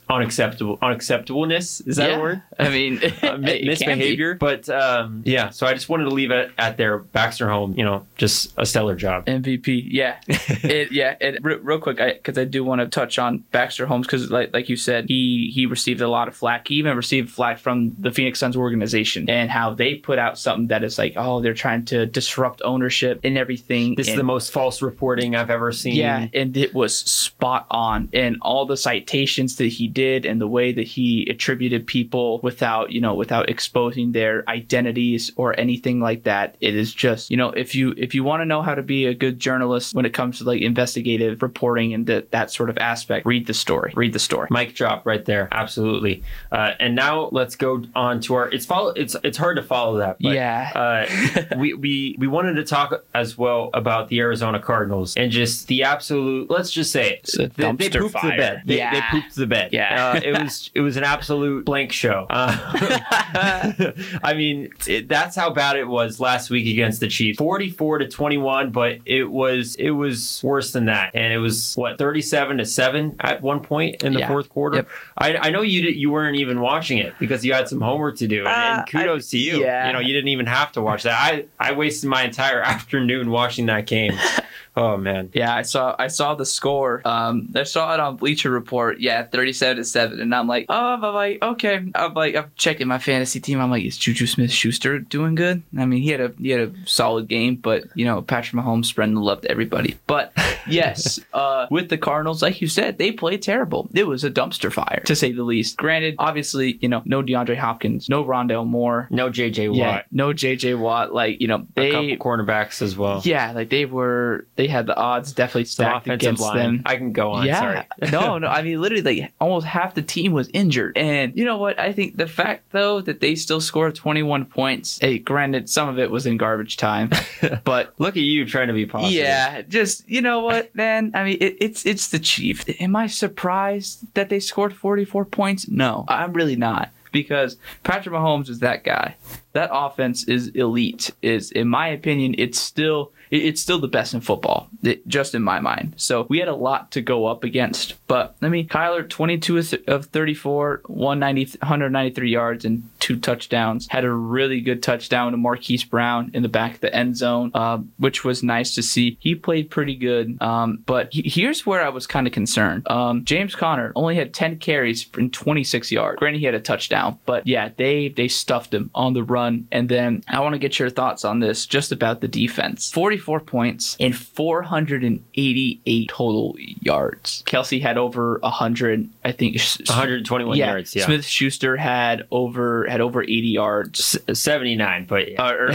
[0.09, 2.17] unacceptable unacceptableness is that yeah.
[2.17, 2.43] a word?
[2.57, 4.35] I mean uh, misbehavior?
[4.35, 7.83] But um, yeah so i just wanted to leave it at there baxter home you
[7.83, 9.25] know just a stellar job.
[9.25, 10.19] Mvp yeah.
[10.67, 14.07] It, yeah it, real quick because I, I, do want to touch on baxter holmes
[14.07, 16.67] because like, like you said he he received a lot of flack.
[16.67, 20.67] He even received flack from the phoenix suns organization and how they put out something
[20.67, 23.95] that is like oh they're trying to disrupt ownership and everything.
[23.95, 25.95] This and, is the most false reporting i've ever seen.
[25.95, 28.09] Yeah and it was spot on.
[28.13, 32.91] And all the citations that he did and the way that he attributed people without,
[32.91, 36.55] you know, without exposing their identities or anything like that.
[36.61, 39.07] It is just, you know, if you if you want to know how to be
[39.07, 42.77] a good journalist when it comes to like investigative reporting and that that sort of
[42.77, 43.91] aspect, read the story.
[43.95, 44.47] Read the story.
[44.51, 45.47] Mic drop right there.
[45.51, 46.23] Absolutely.
[46.51, 48.49] Uh, and now let's go on to our.
[48.49, 48.89] It's follow.
[48.89, 50.17] It's it's hard to follow that.
[50.21, 50.71] But, yeah.
[50.75, 55.65] uh, we we we wanted to talk as well about the Arizona Cardinals and just
[55.67, 56.51] the absolute.
[56.51, 57.55] Let's just say it.
[57.55, 58.29] They, they, pooped fire.
[58.29, 58.61] the bed.
[58.67, 58.93] They, yeah.
[58.93, 59.73] they pooped the bed.
[59.73, 59.86] Yeah.
[59.89, 62.25] Uh, it was it was an absolute blank show.
[62.29, 62.55] Uh,
[64.23, 67.37] I mean, it, that's how bad it was last week against the Chiefs.
[67.37, 71.11] 44 to 21, but it was it was worse than that.
[71.13, 74.27] And it was what 37 to 7 at one point in the yeah.
[74.27, 74.77] fourth quarter.
[74.77, 74.89] Yep.
[75.17, 78.17] I, I know you did, you weren't even watching it because you had some homework
[78.17, 78.39] to do.
[78.39, 79.61] And, and Uh, kudos I- to you.
[79.61, 79.87] yeah.
[79.87, 81.13] You know, you didn't even have to watch that.
[81.19, 84.13] I I wasted my entire afternoon watching that game.
[84.77, 85.31] Oh man.
[85.33, 87.01] Yeah, I saw I saw the score.
[87.03, 88.99] Um, I saw it on Bleacher Report.
[88.99, 91.83] Yeah, thirty-seven to seven, and I'm like, oh, I'm like, okay.
[91.95, 93.59] I'm like, I'm checking my fantasy team.
[93.59, 95.63] I'm like, is Juju Smith-Schuster doing good?
[95.77, 98.85] I mean, he had a he had a solid game, but you know, Patrick Mahomes
[98.85, 99.95] spreading the love to everybody.
[100.05, 100.31] But
[100.67, 103.89] yes, uh, with the Cardinals, like you said, they played terrible.
[103.95, 105.77] It was a dumpster fire to say the least.
[105.77, 109.77] Granted, obviously, you know, no DeAndre Hopkins, no Rondale Moore, No JJ Watt.
[109.77, 111.13] yeah, no JJ Watt.
[111.13, 113.21] Like you know, A they couple cornerbacks as well.
[113.25, 116.57] yeah, like they were, they had the odds definitely stacked offensive against line.
[116.57, 116.81] them.
[116.85, 117.45] I can go on.
[117.45, 117.83] yeah, Sorry.
[118.11, 118.47] no, no.
[118.47, 121.79] I mean, literally, like almost half the team was injured, and you know what?
[121.79, 124.99] I think the fact though that they still scored 21 points.
[124.99, 127.09] Hey, granted, some of it was in garbage time,
[127.63, 129.13] but Look at you trying to be positive.
[129.17, 131.11] yeah, just you know what, man.
[131.13, 132.65] I mean, it, it's it's the Chiefs.
[132.79, 135.67] Am I surprised that they scored 44 points?
[135.67, 139.15] No, I'm really not because Patrick Mahomes is that guy.
[139.53, 141.11] That offense is elite.
[141.21, 144.69] Is in my opinion, it's still it's still the best in football,
[145.07, 145.93] just in my mind.
[145.97, 147.95] So we had a lot to go up against.
[148.07, 153.87] But I mean, Kyler, 22 of of 34, 190, 193 yards and two touchdowns.
[153.89, 157.51] Had a really good touchdown to Marquise Brown in the back of the end zone,
[157.53, 159.17] uh, which was nice to see.
[159.21, 160.41] He played pretty good.
[160.41, 162.89] Um, but he- here's where I was kind of concerned.
[162.89, 166.19] Um, James Conner only had 10 carries in 26 yards.
[166.19, 169.69] Granted, he had a touchdown, but yeah, they they stuffed him on the run.
[169.71, 172.91] And then I want to get your thoughts on this, just about the defense.
[172.91, 177.41] 44 points and 488 total yards.
[177.45, 179.55] Kelce had over 100, I think.
[179.57, 180.93] 121 yeah, yards.
[180.93, 181.05] Yeah.
[181.05, 184.17] Smith Schuster had over had over 80 yards.
[184.27, 185.41] S- 79, but yeah.
[185.43, 185.69] Uh, or,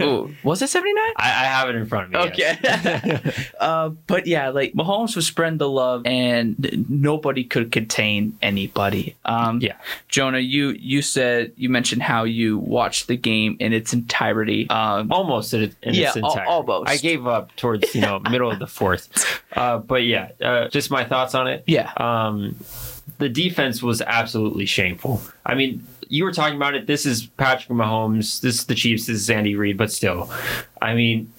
[0.00, 1.02] oh, was it 79?
[1.16, 2.18] I, I have it in front of me.
[2.30, 2.58] Okay.
[2.62, 3.50] yes.
[3.60, 9.16] uh, but yeah, like Mahomes was spreading the love, and nobody could contain anybody.
[9.24, 9.76] Um, Yeah.
[10.08, 14.68] Jonah, you you said you mentioned how you watched the game in its entirety.
[14.70, 16.50] Um, almost in, in Yeah, its al- entirety.
[16.50, 16.90] almost.
[16.90, 19.08] I gave up towards you know middle of the fourth,
[19.52, 21.64] uh, but yeah, uh, just my thoughts on it.
[21.66, 22.56] yeah, Um,
[23.18, 25.22] the defense was absolutely shameful.
[25.44, 26.86] I mean, you were talking about it.
[26.86, 28.40] This is Patrick Mahomes.
[28.40, 29.06] This is the Chiefs.
[29.06, 29.76] This is Andy Reid.
[29.76, 30.30] But still,
[30.80, 31.32] I mean,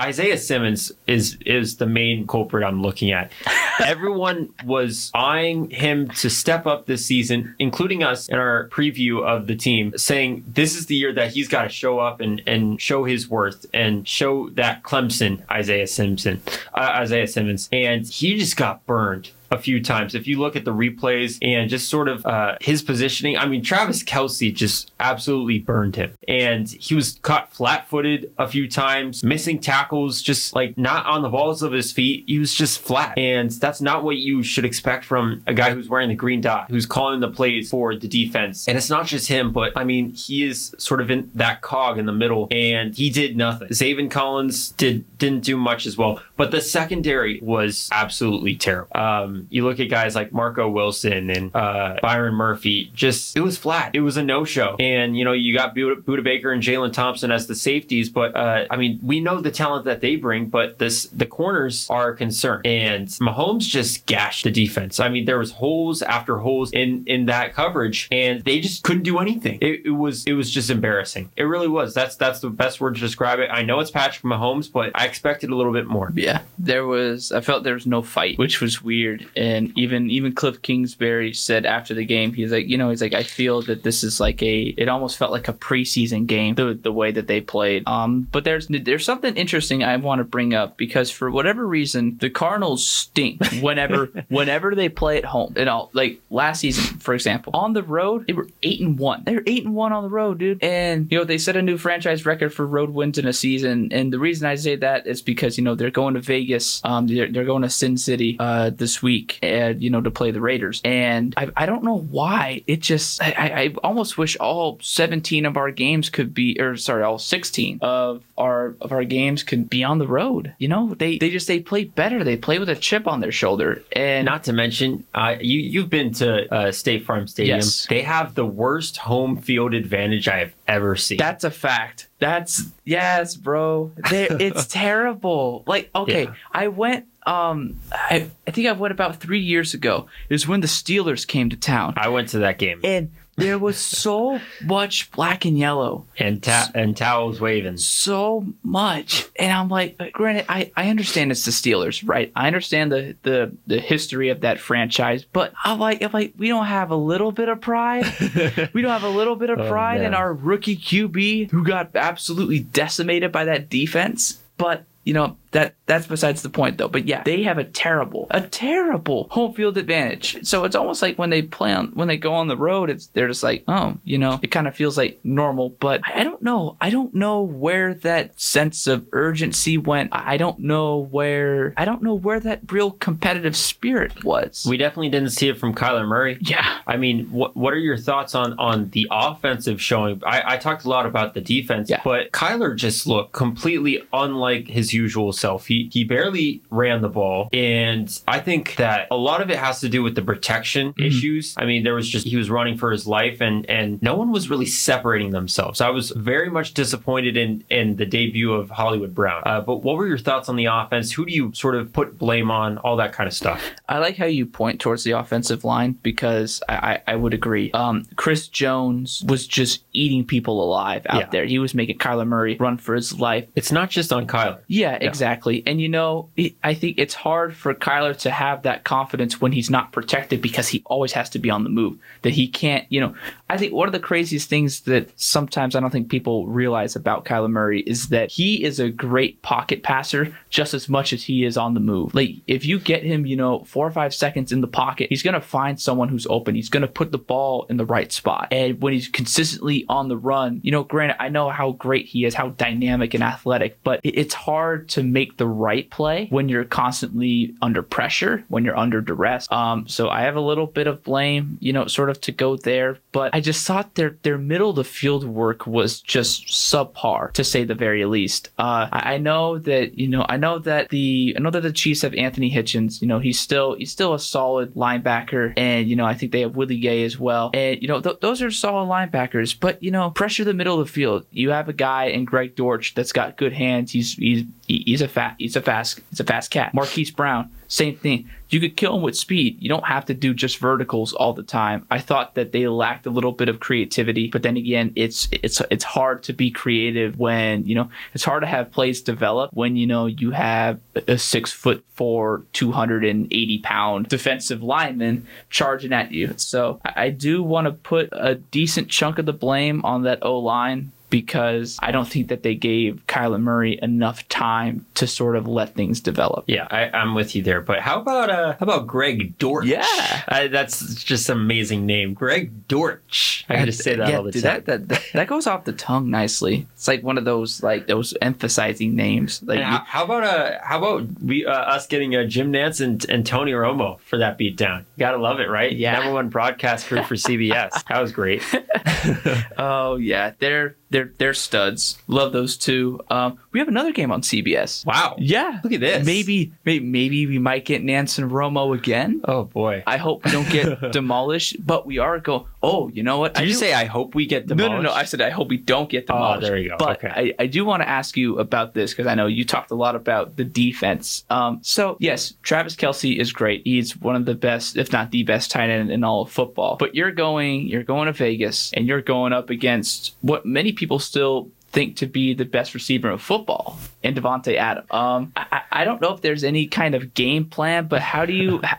[0.00, 3.30] Isaiah Simmons is is the main culprit I'm looking at.
[3.84, 9.46] Everyone was eyeing him to step up this season, including us in our preview of
[9.46, 12.80] the team, saying this is the year that he's got to show up and, and
[12.80, 16.42] show his worth and show that Clemson Isaiah Simpson,
[16.74, 20.14] uh, Isaiah Simmons, and he just got burned a few times.
[20.14, 23.62] If you look at the replays and just sort of uh, his positioning, I mean,
[23.62, 26.14] Travis Kelce just absolutely burned him.
[26.26, 31.22] And he was caught flat footed a few times, missing tackles, just like not on
[31.22, 32.24] the balls of his feet.
[32.26, 33.16] He was just flat.
[33.18, 36.70] And that's not what you should expect from a guy who's wearing the green dot,
[36.70, 38.66] who's calling the plays for the defense.
[38.66, 41.98] And it's not just him, but I mean, he is sort of in that cog
[41.98, 43.68] in the middle and he did nothing.
[43.68, 48.96] Zaven Collins did, didn't do much as well, but the secondary was absolutely terrible.
[48.96, 53.58] Um, you look at guys like Marco Wilson and uh, Byron Murphy, just it was
[53.58, 53.94] flat.
[53.94, 54.76] It was a no show.
[54.78, 58.66] And, you know, you got Budda, Baker and Jalen Thompson as the safeties, but uh,
[58.70, 62.16] I mean, we know the talent that they bring, but this the corners are a
[62.16, 62.62] concern.
[62.64, 65.00] And Mahomes just gashed the defense.
[65.00, 69.02] I mean, there was holes after holes in in that coverage, and they just couldn't
[69.02, 69.58] do anything.
[69.60, 71.30] It, it was it was just embarrassing.
[71.36, 71.94] It really was.
[71.94, 73.50] That's that's the best word to describe it.
[73.50, 76.12] I know it's Patrick Mahomes, but I expected a little bit more.
[76.14, 76.42] yeah.
[76.58, 79.28] There was I felt there was no fight, which was weird.
[79.36, 83.14] And even even Cliff Kingsbury said after the game, he's like, you know, he's like,
[83.14, 84.74] I feel that this is like a.
[84.76, 87.86] It almost felt like a preseason game, the the way that they played.
[87.86, 92.18] Um, but there's there's something interesting I want to bring up because for whatever reason,
[92.18, 95.54] the Cardinals stink whenever whenever they play at home.
[95.56, 99.22] And all like last season, for example, on the road they were eight and one.
[99.24, 100.62] They were eight and one on the road, dude.
[100.62, 103.88] And you know they set a new franchise record for road wins in a season.
[103.92, 106.80] And the reason I say that is because you know they're going to Vegas.
[106.84, 110.30] Um, they're, they're going to Sin City uh this week, and you know to play
[110.30, 110.80] the Raiders.
[110.84, 113.30] And I, I don't know why it just I,
[113.64, 118.22] I almost wish all 17 of our games could be or sorry all 16 of
[118.38, 120.54] our of our games could be on the road.
[120.58, 122.24] You know they they just they play better.
[122.24, 123.82] They play with a chip on their shoulder.
[123.92, 127.58] And Not to mention, uh, you you've been to uh, State Farm Stadium.
[127.58, 127.86] Yes.
[127.88, 131.18] They have the worst home field advantage I have ever seen.
[131.18, 132.08] That's a fact.
[132.18, 133.92] That's yes, bro.
[134.10, 134.66] They- it's
[135.02, 135.64] terrible.
[135.66, 136.34] Like, okay, Yeah.
[136.52, 137.06] I went.
[137.26, 140.06] Um, I I think I went about three years ago.
[140.28, 143.58] It was when the Steelers came to town, I went to that game and there
[143.58, 147.78] was so much black and yellow, and ta- and towels waving.
[147.78, 152.30] so much, and I'm like, uh, granted, I I understand it's the Steelers, right?
[152.36, 156.48] I understand the the the history of that franchise, but I'm like, I'm like, we
[156.48, 158.04] don't have a little bit of pride.
[158.74, 160.14] We don't have a little bit of Oh, pride in man.
[160.14, 164.42] our rookie QB who got absolutely decimated by that defense.
[164.58, 166.88] But, you know, that that's besides the point though.
[166.88, 170.44] But yeah, they have a terrible, a terrible home field advantage.
[170.46, 173.06] So it's almost like when they play on when they go on the road, it's
[173.08, 175.70] they're just like, oh, you know, it kind of feels like normal.
[175.70, 176.76] But I don't know.
[176.80, 180.10] I don't know where that sense of urgency went.
[180.12, 184.66] I don't know where I don't know where that real competitive spirit was.
[184.68, 186.38] We definitely didn't see it from Kyler Murray.
[186.40, 186.78] yeah.
[186.86, 190.22] I mean, what what are your thoughts on on the offensive showing?
[190.26, 192.00] I, I talked a lot about the defense, Yeah.
[192.04, 195.32] but Kyler just looked completely unlike his usual
[195.66, 199.80] He he barely ran the ball, and I think that a lot of it has
[199.80, 201.06] to do with the protection Mhm.
[201.06, 201.54] issues.
[201.56, 204.30] I mean, there was just he was running for his life, and and no one
[204.32, 205.80] was really separating themselves.
[205.80, 209.42] I was very much disappointed in in the debut of Hollywood Brown.
[209.46, 211.12] Uh, but what were your thoughts on the offense?
[211.12, 212.78] Who do you sort of put blame on?
[212.78, 213.62] All that kind of stuff.
[213.88, 216.74] I like how you point towards the offensive line because I,
[217.06, 217.70] I, I would agree.
[217.72, 221.28] Um, Chris Jones was just eating people alive out Yeah.
[221.30, 221.44] there.
[221.44, 223.46] He was making Kyler Murray run for his life.
[223.54, 224.58] It's not just on Kyler.
[224.68, 225.31] Yeah, exactly.
[225.66, 226.30] And you know,
[226.62, 230.68] I think it's hard for Kyler to have that confidence when he's not protected because
[230.68, 231.98] he always has to be on the move.
[232.22, 233.14] That he can't, you know,
[233.52, 237.26] I think one of the craziest things that sometimes I don't think people realize about
[237.26, 241.44] Kyler Murray is that he is a great pocket passer just as much as he
[241.44, 242.14] is on the move.
[242.14, 245.22] Like if you get him, you know, four or five seconds in the pocket, he's
[245.22, 246.54] gonna find someone who's open.
[246.54, 248.48] He's gonna put the ball in the right spot.
[248.50, 252.24] And when he's consistently on the run, you know, granted, I know how great he
[252.24, 256.64] is, how dynamic and athletic, but it's hard to make the right play when you're
[256.64, 259.46] constantly under pressure, when you're under duress.
[259.52, 262.56] Um, so I have a little bit of blame, you know, sort of to go
[262.56, 267.32] there, but I just thought their their middle of the field work was just subpar
[267.32, 268.48] to say the very least.
[268.58, 271.72] Uh, I, I know that you know I know that the I know that the
[271.72, 273.02] Chiefs have Anthony Hitchens.
[273.02, 276.40] You know he's still he's still a solid linebacker, and you know I think they
[276.40, 277.50] have Willie Gay as well.
[277.52, 280.86] And you know th- those are solid linebackers, but you know pressure the middle of
[280.86, 281.26] the field.
[281.30, 283.92] You have a guy in Greg Dortch that's got good hands.
[283.92, 286.72] He's he's he's a fat he's a fast he's a fast cat.
[286.74, 288.28] Marquise Brown, same thing.
[288.52, 289.56] You could kill him with speed.
[289.62, 291.86] You don't have to do just verticals all the time.
[291.90, 295.62] I thought that they lacked a little bit of creativity, but then again, it's it's
[295.70, 299.76] it's hard to be creative when you know it's hard to have plays develop when
[299.76, 305.26] you know you have a six foot four, two hundred and eighty pound defensive lineman
[305.48, 306.34] charging at you.
[306.36, 310.38] So I do want to put a decent chunk of the blame on that O
[310.38, 315.46] line because I don't think that they gave Kyler Murray enough time to sort of
[315.46, 316.46] let things develop.
[316.48, 317.60] Yeah, I, I'm with you there.
[317.60, 319.66] But how about uh, how about Greg Dortch?
[319.66, 320.22] Yeah.
[320.26, 323.44] uh, that's just an amazing name, Greg Dortch.
[323.48, 324.62] I gotta say that yeah, all the dude, time.
[324.64, 326.66] That, that, that that goes off the tongue nicely.
[326.72, 329.42] It's like one of those like those emphasizing names.
[329.42, 333.04] Like how, how about uh, how about we uh, us getting uh, Jim Nantz and,
[333.10, 334.78] and Tony Romo for that beatdown?
[334.96, 335.76] You gotta love it, right?
[335.76, 335.92] Yeah.
[335.92, 337.84] number one broadcast crew for CBS.
[337.86, 338.42] that was great.
[339.58, 341.98] oh yeah, they're they're they're studs.
[342.06, 343.00] Love those two.
[343.10, 344.84] Um, we have another game on CBS.
[344.86, 345.16] Wow.
[345.18, 346.04] Yeah, Look at this.
[346.06, 349.20] Maybe maybe maybe we might get Nantz and Romo again.
[349.24, 349.82] Oh boy.
[349.86, 352.44] I hope we don't get demolished, but we are going.
[352.64, 353.34] Oh, you know what?
[353.34, 354.92] Did I you do- say I hope we get the No, no, no.
[354.92, 356.42] I said I hope we don't get Oh, demolished.
[356.42, 356.76] there you go.
[356.78, 357.34] But Okay.
[357.38, 359.74] I, I do want to ask you about this because I know you talked a
[359.74, 361.24] lot about the defense.
[361.28, 363.62] Um, so yes, Travis Kelce is great.
[363.64, 366.76] He's one of the best, if not the best, tight end in all of football.
[366.78, 370.98] But you're going, you're going to Vegas, and you're going up against what many people
[371.00, 374.86] still think to be the best receiver in football, and Davante Adams.
[374.90, 378.32] Um, I- I don't know if there's any kind of game plan, but how do
[378.34, 378.60] you?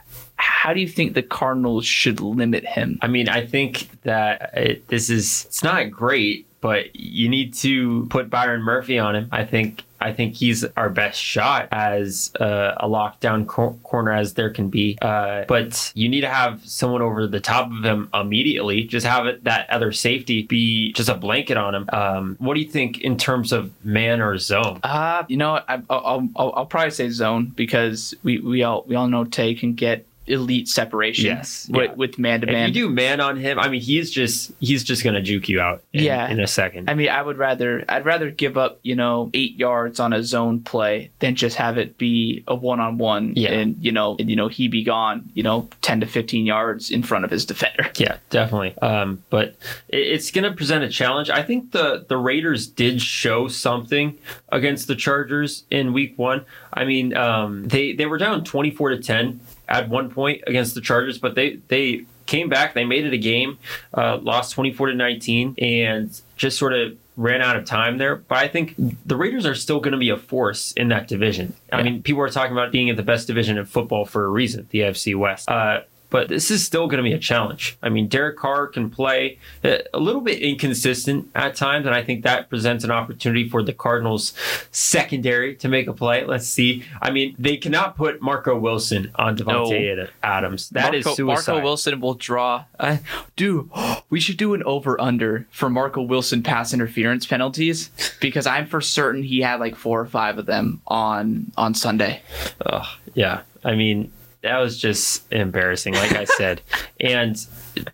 [0.43, 2.99] How do you think the Cardinals should limit him?
[3.01, 8.07] I mean, I think that it, this is it's not great, but you need to
[8.09, 9.29] put Byron Murphy on him.
[9.31, 14.33] I think I think he's our best shot as uh, a lockdown cor- corner as
[14.33, 14.97] there can be.
[15.01, 18.83] Uh, but you need to have someone over the top of him immediately.
[18.83, 21.89] Just have it, that other safety be just a blanket on him.
[21.93, 24.81] Um, what do you think in terms of man or zone?
[24.83, 25.61] Uh, you know.
[25.69, 29.55] I, I'll, I'll, I'll probably say zone because we, we all we all know Tay
[29.55, 31.25] can get elite separation.
[31.25, 31.95] Yes, with, yeah.
[31.95, 32.67] with man to If man.
[32.69, 35.83] you do man on him, I mean, he's just he's just gonna juke you out.
[35.93, 36.29] In, Yeah.
[36.29, 36.89] in a second.
[36.89, 40.23] I mean, I would rather I'd rather give up you know eight yards on a
[40.23, 43.33] zone play than just have it be a one on one.
[43.35, 43.51] Yeah.
[43.51, 46.89] and you know and you know he be gone you know ten to fifteen yards
[46.91, 47.89] in front of his defender.
[48.03, 48.77] Yeah, definitely.
[48.79, 49.55] Um, but
[49.87, 51.29] it, it's going to present a challenge.
[51.29, 54.17] I think the the Raiders did show something
[54.49, 56.43] against the Chargers in Week One.
[56.73, 59.39] I mean, um, they they were down twenty four to ten
[59.73, 62.73] at one point against the Chargers, but they they came back.
[62.75, 63.57] They made it a game,
[63.93, 68.15] uh, lost twenty four to nineteen, and just sort of ran out of time there.
[68.15, 71.53] But I think the Raiders are still going to be a force in that division.
[71.71, 74.29] I mean, people are talking about being in the best division in football for a
[74.29, 75.49] reason, the AFC West.
[75.49, 75.81] Uh,
[76.13, 77.75] but this is still going to be a challenge.
[77.81, 82.03] I mean, Derek Carr can play uh, a little bit inconsistent at times, and I
[82.03, 84.35] think that presents an opportunity for the Cardinals
[84.69, 86.23] secondary to make a play.
[86.23, 86.83] Let's see.
[87.01, 90.07] I mean, they cannot put Marco Wilson on Davante No.
[90.21, 90.69] Adams.
[90.69, 91.51] That Marco, is suicide.
[91.51, 92.65] Marco Wilson will draw.
[92.79, 92.97] Uh,
[93.35, 93.71] dude,
[94.11, 97.89] we should do an over under for Marco Wilson pass interference penalties
[98.21, 102.21] because I'm for certain he had like four or five of them on on Sunday.
[102.63, 102.85] Ugh,
[103.15, 104.11] yeah, I mean
[104.43, 106.61] that was just embarrassing, like I said.
[106.99, 107.35] and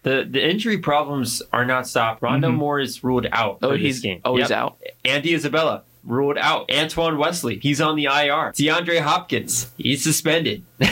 [0.03, 2.21] the the injury problems are not stopped.
[2.21, 2.55] Rondale Mhm.
[2.55, 4.21] Moore is ruled out Oh, for he's this game.
[4.25, 4.77] oh he's out.
[5.05, 6.69] Andy Isabella ruled out.
[6.73, 8.51] Antoine Wesley, he's on the IR.
[8.53, 10.63] DeAndre Hopkins, he's suspended.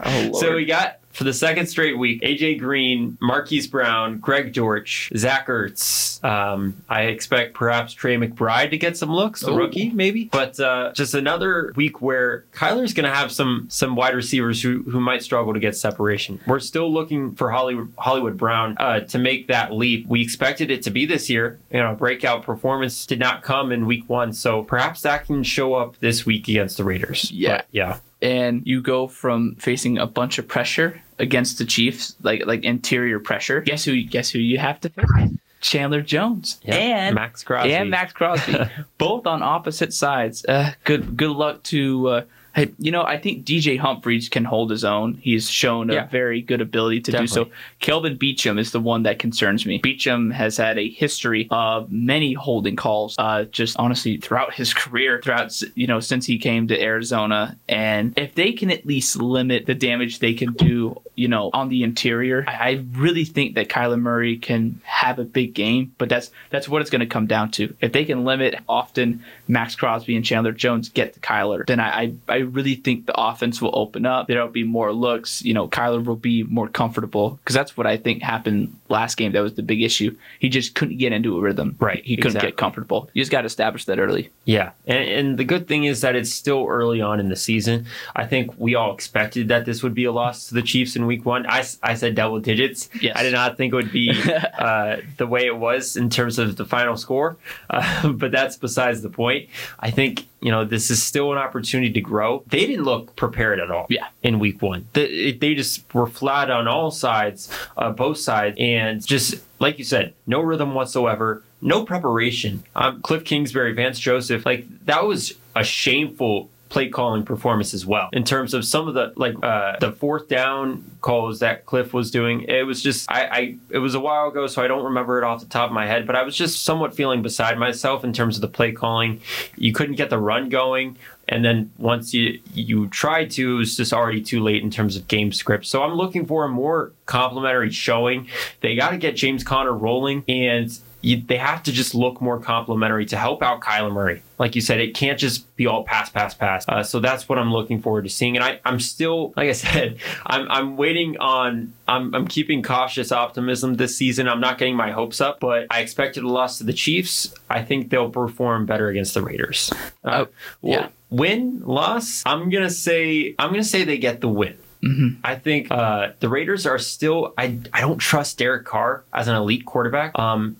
[0.00, 5.10] Oh So we got for the second straight week, AJ Green, Marquise Brown, Greg Dortch,
[5.16, 6.22] Zach Ertz.
[6.22, 9.56] Um, I expect perhaps Trey McBride to get some looks, the Ooh.
[9.56, 10.26] rookie maybe.
[10.26, 14.84] But uh, just another week where Kyler's going to have some some wide receivers who
[14.84, 16.38] who might struggle to get separation.
[16.46, 20.06] We're still looking for Hollywood Hollywood Brown uh, to make that leap.
[20.06, 21.58] We expected it to be this year.
[21.72, 25.74] You know, breakout performance did not come in week one, so perhaps that can show
[25.74, 27.28] up this week against the Raiders.
[27.32, 27.56] Yeah.
[27.56, 27.98] But, yeah.
[28.20, 33.20] And you go from facing a bunch of pressure against the Chiefs, like like interior
[33.20, 33.60] pressure.
[33.60, 34.02] Guess who?
[34.02, 35.30] Guess who you have to face?
[35.60, 36.74] Chandler Jones Yeah.
[36.76, 38.56] and Maxx Crosby and Maxx Crosby,
[38.98, 40.44] both on opposite sides.
[40.44, 42.08] Uh, good good luck to.
[42.08, 42.22] Uh,
[42.58, 45.14] hey, you know, I think DJ Humphries can hold his own.
[45.14, 47.48] He's shown a very good ability to do so.
[47.80, 49.80] Kelvin Beachum is the one that concerns me.
[49.80, 55.20] Beachum has had a history of many holding calls, uh, just honestly throughout his career,
[55.22, 57.56] throughout you know since he came to Arizona.
[57.68, 61.68] And if they can at least limit the damage they can do, you know, on
[61.68, 65.94] the interior, I, I really think that Kyler Murray can have a big game.
[65.98, 67.74] But that's that's what it's going to come down to.
[67.80, 71.88] If they can limit often Maxx Crosby and Chandler Jones get to Kyler, then I
[71.88, 74.26] I, I really think the offense will open up.
[74.26, 75.42] There'll be more looks.
[75.42, 79.32] You know, Kyler will be more comfortable because that's what I think happened last game.
[79.32, 80.16] That was the big issue.
[80.38, 81.76] He just couldn't get into a rhythm.
[81.78, 82.50] Right, He couldn't exactly.
[82.50, 83.10] get comfortable.
[83.12, 84.30] You just got to establish that early.
[84.44, 87.86] Yeah, and, and the good thing is that it's still early on in the season.
[88.16, 91.06] I think we all expected that this would be a loss to the Chiefs in
[91.06, 91.46] Week One.
[91.46, 92.88] I, I said double digits.
[93.00, 93.16] Yes.
[93.16, 94.10] I did not think it would be
[94.58, 97.36] uh, the way it was in terms of the final score,
[97.70, 99.48] uh, but that's besides the point.
[99.78, 102.42] I think you know this is still an opportunity to grow.
[102.46, 103.86] They didn't look prepared at all.
[103.88, 104.08] Yeah.
[104.22, 109.04] in Week One, they, they just were flat on all sides, uh, both sides, and
[109.04, 112.62] just like you said, no rhythm whatsoever, no preparation.
[112.76, 118.08] Um, Cliff Kingsbury, Vance Joseph, like that was a shameful play calling performance as well.
[118.12, 122.10] In terms of some of the like uh the fourth down calls that cliff was
[122.10, 125.18] doing it was just I, I it was a while ago so i don't remember
[125.18, 128.04] it off the top of my head but i was just somewhat feeling beside myself
[128.04, 129.20] in terms of the play calling.
[129.56, 130.96] You couldn't get the run going
[131.28, 134.96] and then once you you tried to it was just already too late in terms
[134.96, 135.66] of game script.
[135.66, 138.28] So i'm looking for a more complimentary showing.
[138.60, 142.40] They got to get james conner rolling and you, they have to just look more
[142.40, 144.22] complimentary to help out Kyler Murray.
[144.38, 146.68] Like you said, it can't just be all pass, pass, pass.
[146.68, 148.36] Uh, so that's what I'm looking forward to seeing.
[148.36, 153.12] And I, I'm still, like I said, I'm, I'm waiting on, I'm, I'm keeping cautious
[153.12, 154.28] optimism this season.
[154.28, 157.32] I'm not getting my hopes up, but I expected a loss to the Chiefs.
[157.48, 159.72] I think they'll perform better against the Raiders.
[160.04, 160.28] Uh, Oh,
[160.62, 160.88] well, yeah.
[161.10, 164.56] Win, loss, I'm going to say, I'm going to say they get the win.
[164.82, 165.20] Mm-hmm.
[165.24, 167.34] I think uh, the Raiders are still.
[167.36, 170.16] I I don't trust Derek Carr as an elite quarterback.
[170.18, 170.56] Um,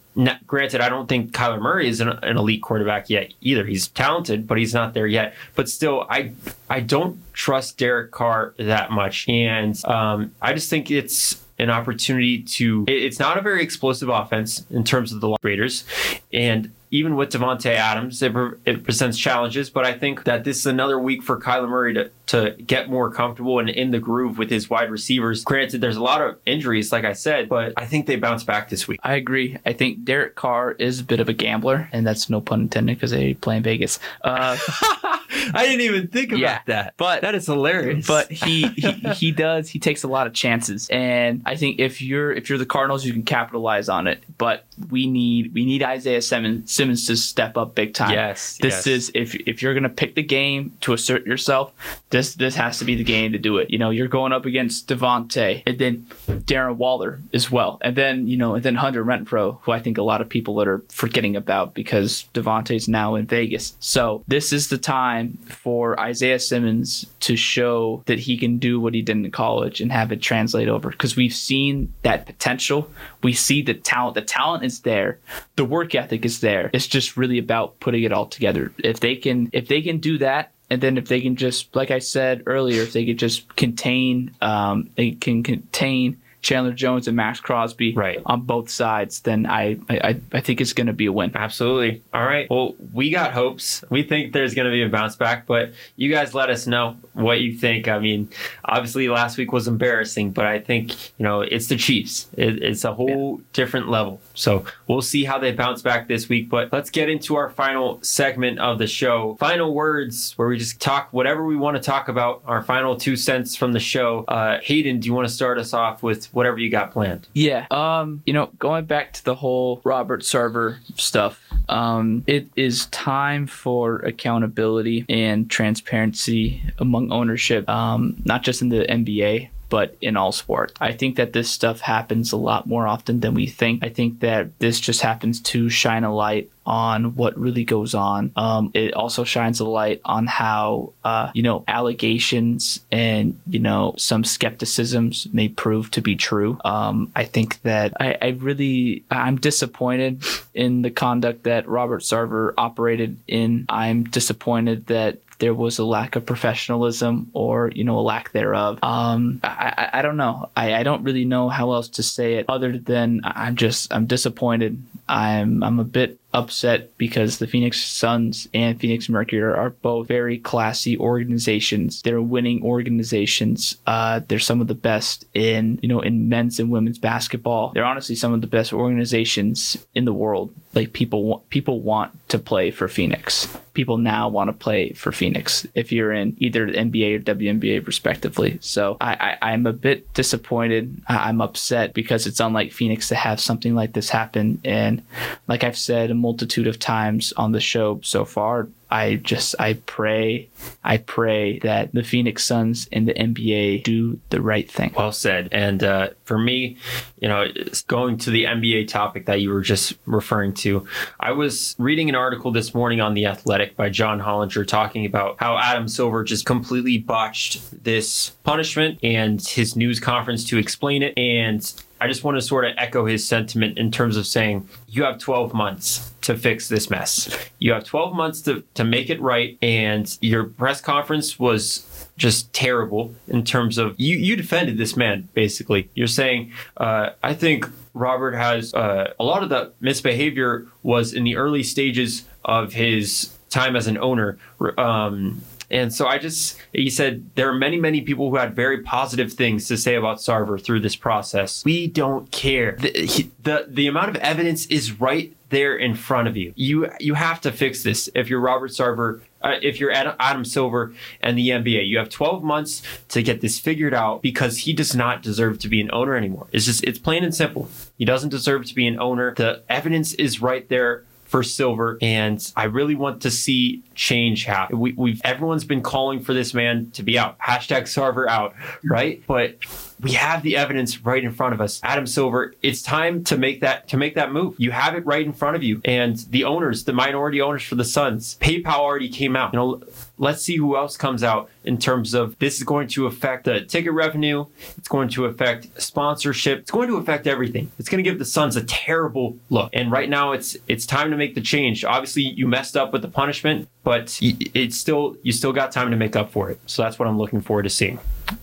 [0.47, 3.65] granted, I don't think Kyler Murray is an, an elite quarterback yet either.
[3.65, 5.35] He's talented, but he's not there yet.
[5.55, 6.33] But still, I
[6.69, 12.43] I don't trust Derek Carr that much, and um, I just think it's an opportunity
[12.43, 12.85] to.
[12.89, 15.85] it- It's not a very explosive offense in terms of the Raiders,
[16.33, 18.35] and even with Davante Adams, it,
[18.65, 19.71] it presents challenges.
[19.71, 23.11] But I think that this is another week for Kyler Murray to, to get more
[23.11, 25.45] comfortable and in the groove with his wide receivers.
[25.45, 28.69] Granted, there's a lot of injuries, like I said, but I think they bounce back
[28.69, 29.01] this week.
[29.03, 29.59] I agree.
[29.67, 32.97] I think Derek Carr is a bit of a gambler, and that's no pun intended
[32.97, 33.99] because they play in Vegas.
[34.23, 34.57] Uh,
[35.55, 36.95] I didn't even think about Yeah, that.
[36.97, 38.07] but- that is hilarious.
[38.07, 42.01] but he, he he does he takes a lot of chances and i think if
[42.03, 45.83] you're if you're the cardinals you can capitalize on it but we need we need
[45.83, 48.87] isaiah simmons, simmons to step up big time yes, this yes.
[48.87, 51.73] is if if you're gonna pick the game to assert yourself
[52.11, 54.45] this this has to be the game to do it you know you're going up
[54.47, 56.07] against davante and then
[56.47, 59.99] darren waller as well and then you know and then hunter renfrow who i think
[59.99, 64.53] a lot of people that are forgetting about because davante's now in vegas so this
[64.53, 69.17] is the time for isaiah simmons to show that he can do what he did
[69.17, 70.91] in college and have it translate over.
[70.91, 72.91] Because we've seen that potential.
[73.23, 74.15] We see the talent.
[74.15, 75.19] The talent is there.
[75.57, 76.71] The work ethic is there.
[76.73, 78.73] It's just really about putting it all together.
[78.79, 81.91] If they can if they can do that and then if they can just, like
[81.91, 87.17] I said earlier, if they could just contain, um, they can contain Chandler Jones and
[87.17, 88.21] Maxx Crosby Right.
[88.25, 91.33] on both sides, then I I, I think it's going to be a win.
[91.35, 92.03] Absolutely.
[92.15, 92.49] All right.
[92.49, 93.85] Well, we got hopes.
[93.91, 96.97] We think there's going to be a bounce back, but you guys let us know
[97.15, 97.89] what you think.
[97.89, 98.29] I mean,
[98.65, 102.29] obviously last week was embarrassing, but I think, you know, it's the Chiefs.
[102.37, 104.21] It, it's a whole different level.
[104.39, 106.49] So we'll see how they bounce back this week.
[106.49, 109.37] But let's get into our final segment of the show.
[109.41, 112.43] Final words where we just talk whatever we want to talk about.
[112.47, 114.25] Our final two cents from the show.
[114.29, 117.27] Uh, Hayden, do you want to start us off with whatever you got planned?
[117.35, 117.67] Yeah.
[117.71, 123.47] Um, you know, going back to the whole Robert Sarver stuff, um, it is time
[123.47, 130.33] for accountability and transparency among ownership, um, not just in the NBA, but in all
[130.33, 130.75] sports.
[130.81, 133.85] I think that this stuff happens a lot more often than we think.
[133.85, 138.31] I think that this just happens to shine a light on what really goes on.
[138.37, 143.95] Um, it also shines a light on how, uh, you know, allegations and, you know,
[143.97, 146.59] some skepticisms may prove to be true.
[146.67, 152.53] Um, I think that I, I really, I'm disappointed in the conduct that Robert Sarver
[152.59, 153.65] operated in.
[153.71, 158.79] I'm disappointed that there was a lack of professionalism or you know a lack thereof
[158.83, 162.35] um i i, I don't know I, I don't really know how else to say
[162.35, 167.83] it other than i'm just i'm disappointed i'm i'm a bit upset because the Phoenix
[167.83, 172.03] Suns and Phoenix Mercury are both very classy organizations.
[172.03, 173.77] They're winning organizations.
[173.87, 177.73] Uh, they're some of the best in you know in men's and women's basketball.
[177.75, 180.53] They're honestly some of the best organizations in the world.
[180.75, 183.49] Like people people want to play for Phoenix.
[183.79, 187.87] People now want to play for Phoenix if you're in either the NBA or WNBA
[187.87, 188.59] respectively.
[188.61, 191.01] So I, I I'm a bit disappointed.
[191.07, 194.61] I'm upset because it's unlike Phoenix to have something like this happen.
[194.65, 195.01] And
[195.47, 199.75] like I've said a multitude of times on the show so far, I just I
[199.75, 200.49] pray
[200.83, 204.95] I pray that the Phoenix Suns and the NBA do the right thing.
[204.97, 205.49] Well said.
[205.53, 206.79] And uh, for me,
[207.21, 207.47] you know,
[207.87, 210.87] going to the NBA topic that you were just referring to,
[211.21, 215.37] I was reading an article this morning on The Athletic by John Hollinger talking about
[215.39, 221.17] how Adam Silver just completely botched this punishment and his news conference to explain it.
[221.19, 221.71] And
[222.01, 225.19] I just want to sort of echo his sentiment in terms of saying you have
[225.19, 227.35] 12 months to fix this mess.
[227.59, 229.57] You have 12 months to, to make it right.
[229.63, 235.27] And your press conference was just terrible in terms of you, you defended this man,
[235.33, 235.89] basically.
[235.95, 241.25] You're saying, uh, I think Robert has uh, a lot of the misbehavior was in
[241.25, 244.37] the early stages of his time as an owner.
[244.77, 248.83] Um, and so I just, he said, there are many, many people who had very
[248.83, 251.65] positive things to say about Sarver through this process.
[251.65, 252.77] We don't care.
[252.79, 256.53] The, he- the, the amount of evidence is right there in front of you.
[256.57, 258.09] You you have to fix this.
[258.15, 262.09] If you're Robert Sarver, uh, if you're Adam, Adam Silver and the NBA, you have
[262.09, 265.91] 12 months to get this figured out because he does not deserve to be an
[265.93, 266.49] owner anymore.
[266.53, 267.69] It's just it's plain and simple.
[267.97, 269.35] He doesn't deserve to be an owner.
[269.35, 274.81] The evidence is right there for Silver, and I really want to see change happen.
[274.81, 277.39] We, we've everyone's been calling for this man to be out.
[277.39, 279.23] Hashtag Sarver out, right?
[279.27, 279.59] But
[280.01, 281.81] we have the evidence right in front of us.
[281.83, 284.55] Adam Silver, it's time to make that to make that move.
[284.57, 285.83] You have it right in front of you.
[285.85, 289.53] And the owners, the minority owners for the Suns, PayPal already came out.
[289.53, 289.83] You know,
[290.19, 293.61] let's see who else comes out in terms of this is going to affect the
[293.63, 294.45] ticket revenue.
[294.77, 296.61] It's going to affect sponsorship.
[296.61, 297.71] It's going to affect everything.
[297.79, 299.71] It's going to give the Suns a terrible look.
[299.73, 301.85] And right now, it's it's time to make the change.
[301.85, 305.97] Obviously, you messed up with the punishment, but it's still you still got time to
[305.97, 306.61] make up for it.
[306.67, 307.99] So that's what I'm looking forward to seeing.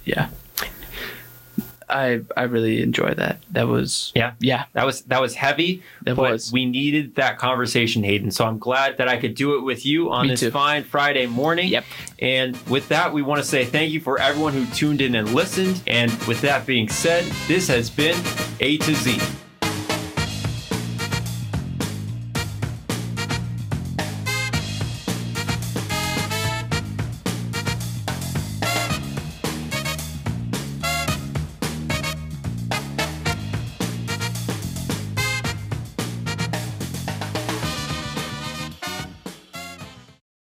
[0.05, 0.29] Yeah.
[1.89, 3.39] I I really enjoy that.
[3.51, 4.31] That was Yeah.
[4.39, 5.83] yeah That was that was heavy.
[6.03, 8.31] that but was we needed that conversation, Hayden.
[8.31, 10.51] So I'm glad that I could do it with you on Me this too.
[10.51, 11.67] fine Friday morning.
[11.69, 11.85] Yep.
[12.19, 15.33] And with that, we want to say thank you for everyone who tuned in and
[15.33, 15.81] listened.
[15.87, 18.15] And with that being said, this has been
[18.59, 19.19] A to Z.